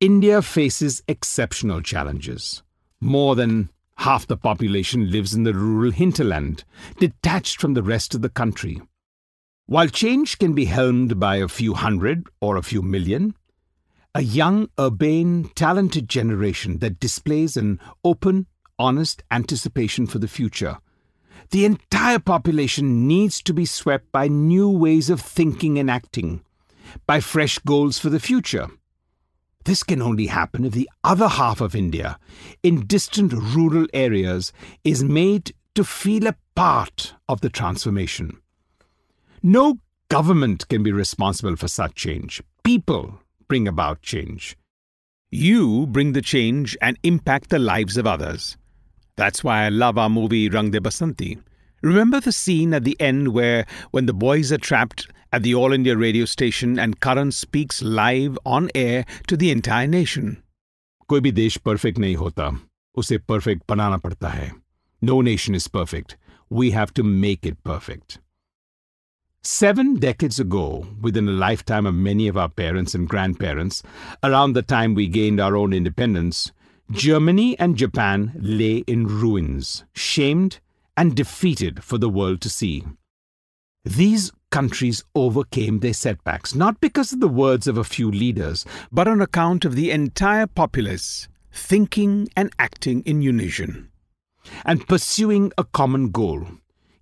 India 0.00 0.40
faces 0.40 1.02
exceptional 1.08 1.82
challenges. 1.82 2.62
More 3.00 3.34
than 3.34 3.68
half 3.96 4.26
the 4.26 4.36
population 4.36 5.10
lives 5.10 5.34
in 5.34 5.42
the 5.42 5.52
rural 5.52 5.90
hinterland, 5.90 6.64
detached 6.98 7.60
from 7.60 7.74
the 7.74 7.82
rest 7.82 8.14
of 8.14 8.22
the 8.22 8.28
country. 8.28 8.80
While 9.66 9.88
change 9.88 10.38
can 10.38 10.54
be 10.54 10.64
helmed 10.64 11.20
by 11.20 11.36
a 11.36 11.48
few 11.48 11.74
hundred 11.74 12.28
or 12.40 12.56
a 12.56 12.62
few 12.62 12.82
million, 12.82 13.34
a 14.14 14.22
young, 14.22 14.68
urbane, 14.78 15.50
talented 15.54 16.08
generation 16.08 16.78
that 16.78 16.98
displays 16.98 17.56
an 17.56 17.78
open, 18.04 18.46
honest 18.78 19.22
anticipation 19.30 20.06
for 20.06 20.18
the 20.18 20.28
future. 20.28 20.78
The 21.50 21.64
entire 21.64 22.18
population 22.18 23.08
needs 23.08 23.42
to 23.42 23.54
be 23.54 23.64
swept 23.64 24.12
by 24.12 24.28
new 24.28 24.68
ways 24.68 25.10
of 25.10 25.20
thinking 25.20 25.78
and 25.78 25.90
acting, 25.90 26.44
by 27.06 27.20
fresh 27.20 27.58
goals 27.58 27.98
for 27.98 28.10
the 28.10 28.20
future. 28.20 28.68
This 29.64 29.82
can 29.82 30.00
only 30.00 30.26
happen 30.26 30.64
if 30.64 30.72
the 30.72 30.88
other 31.04 31.28
half 31.28 31.60
of 31.60 31.74
India, 31.74 32.18
in 32.62 32.86
distant 32.86 33.32
rural 33.32 33.86
areas, 33.92 34.52
is 34.84 35.02
made 35.02 35.52
to 35.74 35.84
feel 35.84 36.26
a 36.26 36.36
part 36.54 37.14
of 37.28 37.40
the 37.40 37.50
transformation. 37.50 38.38
No 39.42 39.78
government 40.08 40.68
can 40.68 40.82
be 40.82 40.92
responsible 40.92 41.56
for 41.56 41.68
such 41.68 41.94
change. 41.94 42.42
People 42.64 43.20
bring 43.48 43.66
about 43.68 44.02
change. 44.02 44.56
You 45.30 45.86
bring 45.86 46.12
the 46.12 46.22
change 46.22 46.76
and 46.82 46.98
impact 47.02 47.50
the 47.50 47.58
lives 47.58 47.96
of 47.96 48.06
others. 48.06 48.56
That's 49.19 49.43
why 49.43 49.65
I 49.65 49.69
love 49.69 49.97
our 49.97 50.09
movie 50.09 50.49
Rang 50.49 50.71
De 50.71 50.79
Basanti. 50.79 51.37
Remember 51.81 52.19
the 52.19 52.31
scene 52.31 52.73
at 52.73 52.83
the 52.83 52.97
end 52.99 53.29
where, 53.29 53.65
when 53.91 54.05
the 54.05 54.13
boys 54.13 54.51
are 54.51 54.57
trapped 54.57 55.07
at 55.31 55.43
the 55.43 55.53
All 55.53 55.71
India 55.71 55.95
radio 55.95 56.25
station 56.25 56.79
and 56.79 56.99
Karan 56.99 57.31
speaks 57.31 57.81
live 57.81 58.37
on 58.45 58.69
air 58.73 59.05
to 59.27 59.37
the 59.37 59.51
entire 59.51 59.87
nation? 59.87 60.37
कोई 61.09 61.19
भी 61.21 61.31
देश 61.31 61.57
perfect 61.65 61.97
नहीं 61.99 62.15
होता 62.15 62.49
उसे 62.97 63.17
perfect 63.29 63.63
बनाना 63.69 63.97
पड़ता 64.05 64.29
है 64.29 64.51
No 65.01 65.21
nation 65.21 65.55
is 65.55 65.67
perfect. 65.67 66.17
We 66.49 66.71
have 66.71 66.93
to 66.93 67.03
make 67.03 67.45
it 67.45 67.63
perfect. 67.63 68.19
Seven 69.43 69.95
decades 69.95 70.39
ago, 70.39 70.87
within 71.01 71.27
a 71.27 71.31
lifetime 71.31 71.85
of 71.85 71.93
many 71.93 72.27
of 72.27 72.37
our 72.37 72.49
parents 72.49 72.95
and 72.95 73.07
grandparents, 73.07 73.83
around 74.23 74.53
the 74.53 74.63
time 74.63 74.95
we 74.95 75.07
gained 75.07 75.39
our 75.39 75.55
own 75.55 75.73
independence, 75.73 76.51
Germany 76.90 77.58
and 77.58 77.76
Japan 77.76 78.32
lay 78.38 78.78
in 78.86 79.06
ruins, 79.06 79.84
shamed 79.94 80.60
and 80.96 81.14
defeated 81.14 81.84
for 81.84 81.98
the 81.98 82.08
world 82.08 82.40
to 82.42 82.50
see. 82.50 82.84
These 83.84 84.32
countries 84.50 85.04
overcame 85.14 85.78
their 85.78 85.94
setbacks, 85.94 86.54
not 86.54 86.80
because 86.80 87.12
of 87.12 87.20
the 87.20 87.28
words 87.28 87.66
of 87.66 87.78
a 87.78 87.84
few 87.84 88.10
leaders, 88.10 88.66
but 88.90 89.08
on 89.08 89.20
account 89.22 89.64
of 89.64 89.74
the 89.74 89.90
entire 89.90 90.46
populace 90.46 91.28
thinking 91.52 92.28
and 92.36 92.52
acting 92.58 93.02
in 93.02 93.22
unison 93.22 93.90
and 94.64 94.86
pursuing 94.86 95.52
a 95.58 95.64
common 95.64 96.10
goal 96.10 96.46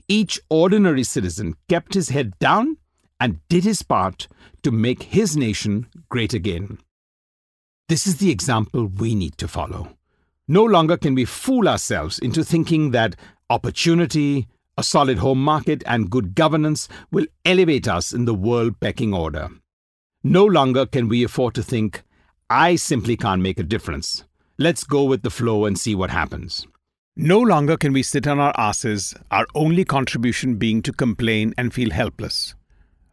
each 0.08 0.40
ordinary 0.48 1.04
citizen 1.04 1.54
kept 1.68 1.92
his 1.92 2.08
head 2.08 2.32
down 2.38 2.78
and 3.20 3.40
did 3.48 3.62
his 3.64 3.82
part 3.82 4.26
to 4.62 4.70
make 4.70 5.02
his 5.02 5.36
nation 5.36 5.86
great 6.08 6.32
again. 6.32 6.78
This 7.88 8.06
is 8.06 8.16
the 8.18 8.30
example 8.30 8.86
we 8.86 9.14
need 9.14 9.38
to 9.38 9.48
follow. 9.48 9.96
No 10.46 10.62
longer 10.62 10.98
can 10.98 11.14
we 11.14 11.24
fool 11.24 11.66
ourselves 11.66 12.18
into 12.18 12.44
thinking 12.44 12.90
that 12.90 13.16
opportunity, 13.48 14.46
a 14.76 14.82
solid 14.82 15.18
home 15.18 15.42
market, 15.42 15.82
and 15.86 16.10
good 16.10 16.34
governance 16.34 16.86
will 17.10 17.24
elevate 17.46 17.88
us 17.88 18.12
in 18.12 18.26
the 18.26 18.34
world 18.34 18.78
pecking 18.78 19.14
order. 19.14 19.48
No 20.22 20.44
longer 20.44 20.84
can 20.84 21.08
we 21.08 21.24
afford 21.24 21.54
to 21.54 21.62
think, 21.62 22.02
I 22.50 22.76
simply 22.76 23.16
can't 23.16 23.40
make 23.40 23.58
a 23.58 23.62
difference. 23.62 24.24
Let's 24.58 24.84
go 24.84 25.04
with 25.04 25.22
the 25.22 25.30
flow 25.30 25.64
and 25.64 25.78
see 25.78 25.94
what 25.94 26.10
happens. 26.10 26.66
No 27.16 27.40
longer 27.40 27.78
can 27.78 27.94
we 27.94 28.02
sit 28.02 28.26
on 28.26 28.38
our 28.38 28.52
asses, 28.58 29.14
our 29.30 29.46
only 29.54 29.86
contribution 29.86 30.56
being 30.56 30.82
to 30.82 30.92
complain 30.92 31.54
and 31.56 31.72
feel 31.72 31.90
helpless. 31.90 32.54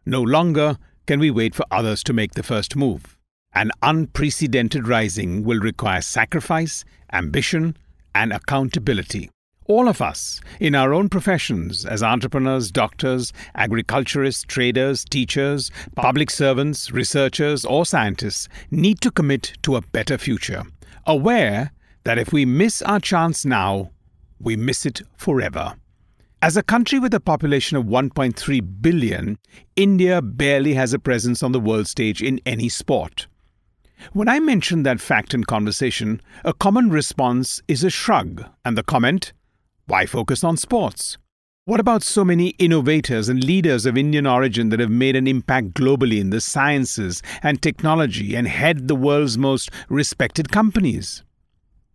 No 0.04 0.20
longer 0.20 0.76
can 1.06 1.18
we 1.18 1.30
wait 1.30 1.54
for 1.54 1.64
others 1.70 2.02
to 2.04 2.12
make 2.12 2.34
the 2.34 2.42
first 2.42 2.76
move. 2.76 3.15
An 3.56 3.70
unprecedented 3.82 4.86
rising 4.86 5.42
will 5.42 5.60
require 5.60 6.02
sacrifice, 6.02 6.84
ambition, 7.14 7.74
and 8.14 8.30
accountability. 8.30 9.30
All 9.64 9.88
of 9.88 10.02
us, 10.02 10.42
in 10.60 10.74
our 10.74 10.92
own 10.92 11.08
professions, 11.08 11.86
as 11.86 12.02
entrepreneurs, 12.02 12.70
doctors, 12.70 13.32
agriculturists, 13.54 14.42
traders, 14.42 15.06
teachers, 15.06 15.70
public 15.94 16.30
servants, 16.30 16.90
researchers, 16.92 17.64
or 17.64 17.86
scientists, 17.86 18.46
need 18.70 19.00
to 19.00 19.10
commit 19.10 19.54
to 19.62 19.76
a 19.76 19.80
better 19.80 20.18
future, 20.18 20.64
aware 21.06 21.72
that 22.04 22.18
if 22.18 22.34
we 22.34 22.44
miss 22.44 22.82
our 22.82 23.00
chance 23.00 23.46
now, 23.46 23.90
we 24.38 24.54
miss 24.54 24.84
it 24.84 25.00
forever. 25.16 25.76
As 26.42 26.58
a 26.58 26.62
country 26.62 26.98
with 26.98 27.14
a 27.14 27.20
population 27.20 27.78
of 27.78 27.86
1.3 27.86 28.82
billion, 28.82 29.38
India 29.76 30.20
barely 30.20 30.74
has 30.74 30.92
a 30.92 30.98
presence 30.98 31.42
on 31.42 31.52
the 31.52 31.60
world 31.60 31.86
stage 31.86 32.22
in 32.22 32.38
any 32.44 32.68
sport. 32.68 33.26
When 34.12 34.28
I 34.28 34.40
mention 34.40 34.82
that 34.82 35.00
fact 35.00 35.34
in 35.34 35.44
conversation, 35.44 36.20
a 36.44 36.52
common 36.52 36.90
response 36.90 37.62
is 37.68 37.84
a 37.84 37.90
shrug 37.90 38.44
and 38.64 38.76
the 38.76 38.82
comment, 38.82 39.32
Why 39.86 40.06
focus 40.06 40.44
on 40.44 40.56
sports? 40.56 41.18
What 41.64 41.80
about 41.80 42.04
so 42.04 42.24
many 42.24 42.50
innovators 42.60 43.28
and 43.28 43.42
leaders 43.42 43.86
of 43.86 43.96
Indian 43.96 44.24
origin 44.24 44.68
that 44.68 44.78
have 44.78 44.90
made 44.90 45.16
an 45.16 45.26
impact 45.26 45.74
globally 45.74 46.20
in 46.20 46.30
the 46.30 46.40
sciences 46.40 47.22
and 47.42 47.60
technology 47.60 48.36
and 48.36 48.46
head 48.46 48.86
the 48.86 48.94
world's 48.94 49.36
most 49.36 49.70
respected 49.88 50.52
companies? 50.52 51.24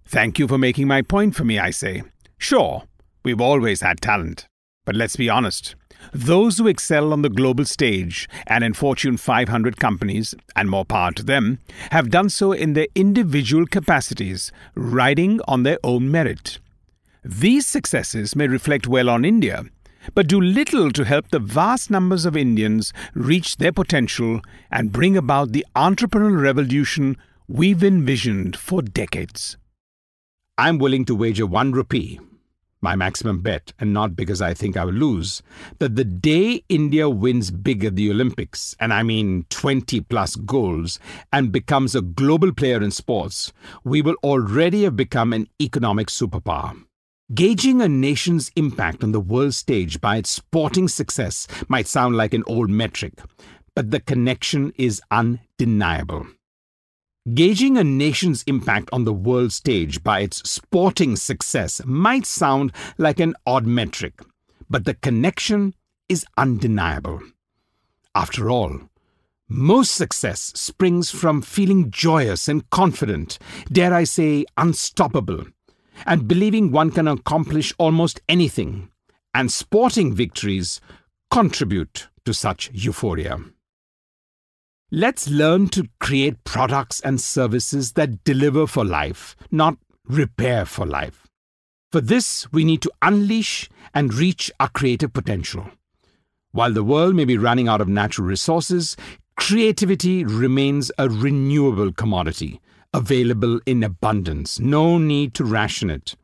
Thank 0.05 0.39
you 0.39 0.47
for 0.49 0.57
making 0.57 0.87
my 0.87 1.01
point 1.01 1.35
for 1.35 1.45
me, 1.45 1.57
I 1.57 1.69
say. 1.69 2.03
Sure, 2.37 2.83
we've 3.23 3.39
always 3.39 3.79
had 3.79 4.01
talent. 4.01 4.45
But 4.85 4.95
let's 4.97 5.15
be 5.15 5.29
honest. 5.29 5.75
Those 6.13 6.57
who 6.57 6.67
excel 6.67 7.13
on 7.13 7.21
the 7.21 7.29
global 7.29 7.65
stage 7.65 8.27
and 8.47 8.63
in 8.63 8.73
Fortune 8.73 9.17
500 9.17 9.77
companies, 9.77 10.35
and 10.55 10.69
more 10.69 10.85
power 10.85 11.11
to 11.13 11.23
them, 11.23 11.59
have 11.91 12.09
done 12.09 12.29
so 12.29 12.51
in 12.51 12.73
their 12.73 12.87
individual 12.95 13.65
capacities, 13.65 14.51
riding 14.75 15.39
on 15.47 15.63
their 15.63 15.77
own 15.83 16.11
merit. 16.11 16.59
These 17.23 17.67
successes 17.67 18.35
may 18.35 18.47
reflect 18.47 18.87
well 18.87 19.09
on 19.09 19.23
India, 19.23 19.65
but 20.15 20.27
do 20.27 20.41
little 20.41 20.91
to 20.91 21.03
help 21.03 21.29
the 21.29 21.39
vast 21.39 21.91
numbers 21.91 22.25
of 22.25 22.35
Indians 22.35 22.91
reach 23.13 23.57
their 23.57 23.71
potential 23.71 24.41
and 24.71 24.91
bring 24.91 25.15
about 25.15 25.51
the 25.51 25.65
entrepreneurial 25.75 26.41
revolution 26.41 27.17
we've 27.47 27.83
envisioned 27.83 28.55
for 28.55 28.81
decades. 28.81 29.57
I'm 30.57 30.77
willing 30.77 31.05
to 31.05 31.15
wager 31.15 31.45
one 31.45 31.71
rupee, 31.71 32.19
my 32.82 32.96
maximum 32.96 33.41
bet, 33.41 33.74
and 33.80 33.94
not 33.94 34.15
because 34.15 34.41
I 34.41 34.54
think 34.54 34.76
I 34.76 34.86
will 34.86 34.94
lose, 34.94 35.41
that 35.80 35.96
the 35.96 36.04
day 36.04 36.63
India 36.67 37.10
wins 37.10 37.52
big 37.52 37.86
at 37.86 37.96
the 37.96 38.10
Olympics, 38.10 38.76
and 38.80 38.94
I 38.94 39.04
mean 39.04 39.46
20 39.50 40.02
plus 40.02 40.36
goals, 40.36 41.00
and 41.32 41.52
becomes 41.52 41.96
a 41.96 42.02
global 42.02 42.52
player 42.52 42.82
in 42.82 42.91
sports, 42.91 43.54
we 43.84 44.02
will 44.02 44.15
already 44.24 44.84
have 44.84 44.96
become 44.96 45.34
an 45.34 45.48
economic 45.62 46.08
superpower. 46.08 46.76
Gauging 47.34 47.82
a 47.82 47.88
nation's 47.88 48.52
impact 48.56 49.04
on 49.04 49.13
the 49.13 49.20
world 49.20 49.54
stage 49.54 50.02
by 50.02 50.17
its 50.17 50.30
sporting 50.30 50.88
success 50.88 51.48
might 51.70 51.88
sound 51.88 52.17
like 52.17 52.34
an 52.34 52.44
old 52.46 52.70
metric, 52.70 53.13
but 53.76 53.91
the 53.91 54.02
connection 54.02 54.74
is 54.78 55.02
undeniable. 55.12 56.28
Gauging 57.36 57.77
a 57.77 57.84
nation's 57.84 58.41
impact 58.47 58.89
on 58.91 59.03
the 59.03 59.13
world 59.13 59.53
stage 59.53 60.03
by 60.03 60.21
its 60.21 60.49
sporting 60.49 61.15
success 61.15 61.79
might 61.86 62.25
sound 62.25 62.71
like 62.97 63.19
an 63.19 63.36
odd 63.45 63.67
metric, 63.67 64.21
but 64.71 64.86
the 64.86 64.95
connection 64.95 65.75
is 66.10 66.25
undeniable. 66.36 67.21
After 68.15 68.49
all, 68.49 68.89
most 69.47 69.91
success 69.91 70.51
springs 70.55 71.12
from 71.12 71.43
feeling 71.43 71.91
joyous 71.91 72.47
and 72.47 72.67
confident, 72.71 73.38
dare 73.71 73.93
I 73.93 74.05
say, 74.05 74.43
unstoppable, 74.57 75.45
and 76.07 76.27
believing 76.27 76.71
one 76.71 76.89
can 76.89 77.07
accomplish 77.07 77.71
almost 77.77 78.19
anything, 78.27 78.89
and 79.31 79.51
sporting 79.51 80.15
victories 80.15 80.81
contribute 81.29 82.07
to 82.25 82.34
such 82.34 82.71
euphoria. 82.73 83.38
Let's 84.93 85.30
learn 85.30 85.69
to 85.69 85.88
create 86.01 86.43
products 86.43 86.99
and 86.99 87.21
services 87.21 87.93
that 87.93 88.25
deliver 88.25 88.67
for 88.67 88.84
life, 88.84 89.38
not 89.49 89.77
repair 90.06 90.65
for 90.65 90.86
life. 90.86 91.27
For 91.93 92.01
this, 92.01 92.51
we 92.51 92.65
need 92.65 92.82
to 92.82 92.91
unleash 93.01 93.69
and 93.93 94.13
reach 94.13 94.51
our 94.60 94.67
creative 94.67 95.13
potential. 95.13 95.69
While 96.51 96.73
the 96.73 96.84
world 96.84 97.15
may 97.15 97.23
be 97.23 97.38
running 97.38 97.69
out 97.69 97.80
of 97.80 97.88
natural 97.88 98.27
resources, 98.27 98.97
creativity 99.38 100.25
remains 100.25 100.91
a 100.97 101.08
renewable 101.08 101.93
commodity, 101.93 102.60
available 102.93 103.62
in 103.65 103.84
abundance. 103.84 104.60
No 104.60 104.97
need 104.97 105.34
to 105.36 105.45
ration 105.45 105.89
it. 105.89 106.17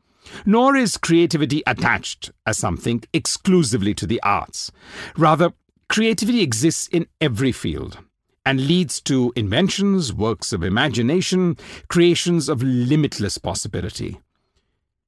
Nor 0.44 0.76
is 0.76 0.98
creativity 0.98 1.62
attached, 1.66 2.32
as 2.44 2.58
some 2.58 2.76
think, 2.76 3.08
exclusively 3.14 3.94
to 3.94 4.06
the 4.06 4.22
arts. 4.22 4.70
Rather, 5.16 5.54
creativity 5.88 6.42
exists 6.42 6.86
in 6.88 7.06
every 7.18 7.50
field 7.50 8.00
and 8.44 8.66
leads 8.66 9.00
to 9.02 9.32
inventions, 9.36 10.12
works 10.12 10.52
of 10.52 10.62
imagination, 10.62 11.56
creations 11.88 12.48
of 12.48 12.62
limitless 12.62 13.38
possibility. 13.38 14.18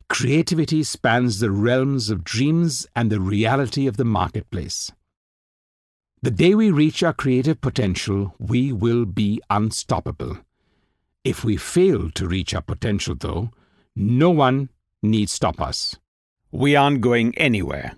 Creativity 0.08 0.82
spans 0.82 1.38
the 1.38 1.50
realms 1.50 2.10
of 2.10 2.24
dreams 2.24 2.86
and 2.96 3.10
the 3.10 3.20
reality 3.20 3.86
of 3.86 3.96
the 3.96 4.04
marketplace. 4.04 4.90
The 6.22 6.30
day 6.30 6.54
we 6.54 6.70
reach 6.70 7.02
our 7.02 7.14
creative 7.14 7.60
potential, 7.60 8.34
we 8.38 8.72
will 8.72 9.06
be 9.06 9.40
unstoppable. 9.48 10.38
If 11.24 11.44
we 11.44 11.56
fail 11.56 12.10
to 12.10 12.28
reach 12.28 12.54
our 12.54 12.60
potential, 12.60 13.14
though, 13.18 13.50
no 13.96 14.30
one 14.30 14.68
need 15.02 15.30
stop 15.30 15.60
us. 15.60 15.96
We 16.50 16.76
aren't 16.76 17.00
going 17.00 17.36
anywhere. 17.38 17.94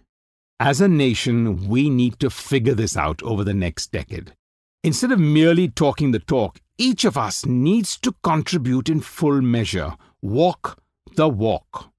As 0.61 0.81
a 0.81 0.89
nation, 0.89 1.69
we 1.69 1.91
need 1.91 2.21
to 2.21 2.31
figure 2.31 2.75
this 2.75 2.97
out 2.97 3.23
over 3.23 3.43
the 3.43 3.55
next 3.55 3.91
decade. 3.91 4.35
Instead 4.85 5.13
of 5.13 5.21
merely 5.21 5.69
talking 5.69 6.11
the 6.11 6.19
talk, 6.19 6.61
each 6.77 7.05
of 7.05 7.17
us 7.17 7.47
needs 7.47 7.97
to 7.97 8.13
contribute 8.25 8.89
in 8.89 9.01
full 9.01 9.41
measure. 9.41 9.95
Walk 10.21 10.83
the 11.15 11.29
walk. 11.29 11.93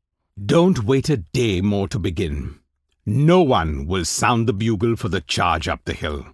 Don't 0.45 0.83
wait 0.83 1.09
a 1.09 1.15
day 1.15 1.61
more 1.61 1.87
to 1.87 1.97
begin. 1.97 2.59
No 3.05 3.41
one 3.41 3.87
will 3.87 4.03
sound 4.03 4.49
the 4.49 4.53
bugle 4.53 4.97
for 4.97 5.07
the 5.07 5.21
charge 5.21 5.69
up 5.69 5.85
the 5.85 5.93
hill. 5.93 6.25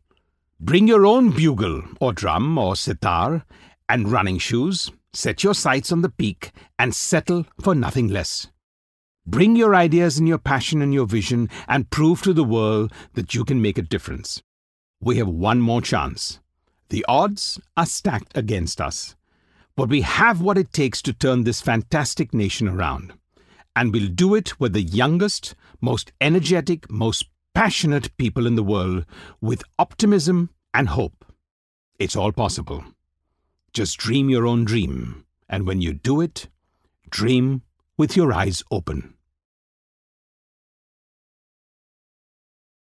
Bring 0.59 0.87
your 0.87 1.05
own 1.05 1.29
bugle, 1.29 1.83
or 2.01 2.13
drum, 2.13 2.57
or 2.57 2.75
sitar, 2.75 3.45
and 3.87 4.11
running 4.11 4.39
shoes. 4.39 4.91
Set 5.13 5.43
your 5.43 5.53
sights 5.53 5.91
on 5.91 6.01
the 6.01 6.09
peak 6.09 6.51
and 6.79 6.95
settle 6.95 7.45
for 7.61 7.75
nothing 7.75 8.07
less. 8.07 8.47
Bring 9.27 9.55
your 9.55 9.75
ideas 9.75 10.17
and 10.17 10.27
your 10.27 10.39
passion 10.39 10.81
and 10.81 10.95
your 10.95 11.05
vision 11.05 11.47
and 11.67 11.91
prove 11.91 12.23
to 12.23 12.33
the 12.33 12.43
world 12.43 12.91
that 13.13 13.35
you 13.35 13.45
can 13.45 13.61
make 13.61 13.77
a 13.77 13.83
difference 13.83 14.41
we 15.01 15.17
have 15.17 15.27
one 15.27 15.61
more 15.61 15.81
chance. 15.81 16.39
The 16.89 17.05
odds 17.07 17.59
are 17.77 17.85
stacked 17.85 18.37
against 18.37 18.81
us. 18.81 19.15
But 19.75 19.89
we 19.89 20.01
have 20.01 20.41
what 20.41 20.57
it 20.57 20.73
takes 20.73 21.01
to 21.03 21.13
turn 21.13 21.43
this 21.43 21.61
fantastic 21.61 22.33
nation 22.33 22.67
around. 22.67 23.13
And 23.75 23.93
we'll 23.93 24.09
do 24.09 24.35
it 24.35 24.59
with 24.59 24.73
the 24.73 24.81
youngest, 24.81 25.55
most 25.79 26.11
energetic, 26.19 26.91
most 26.91 27.27
passionate 27.53 28.15
people 28.17 28.45
in 28.45 28.55
the 28.55 28.63
world 28.63 29.05
with 29.39 29.63
optimism 29.77 30.49
and 30.73 30.89
hope. 30.89 31.23
It's 31.97 32.15
all 32.15 32.33
possible. 32.33 32.83
Just 33.71 33.97
dream 33.97 34.29
your 34.29 34.45
own 34.45 34.65
dream. 34.65 35.25
And 35.47 35.65
when 35.65 35.81
you 35.81 35.93
do 35.93 36.19
it, 36.19 36.49
dream 37.09 37.61
with 37.97 38.17
your 38.17 38.33
eyes 38.33 38.63
open. 38.71 39.13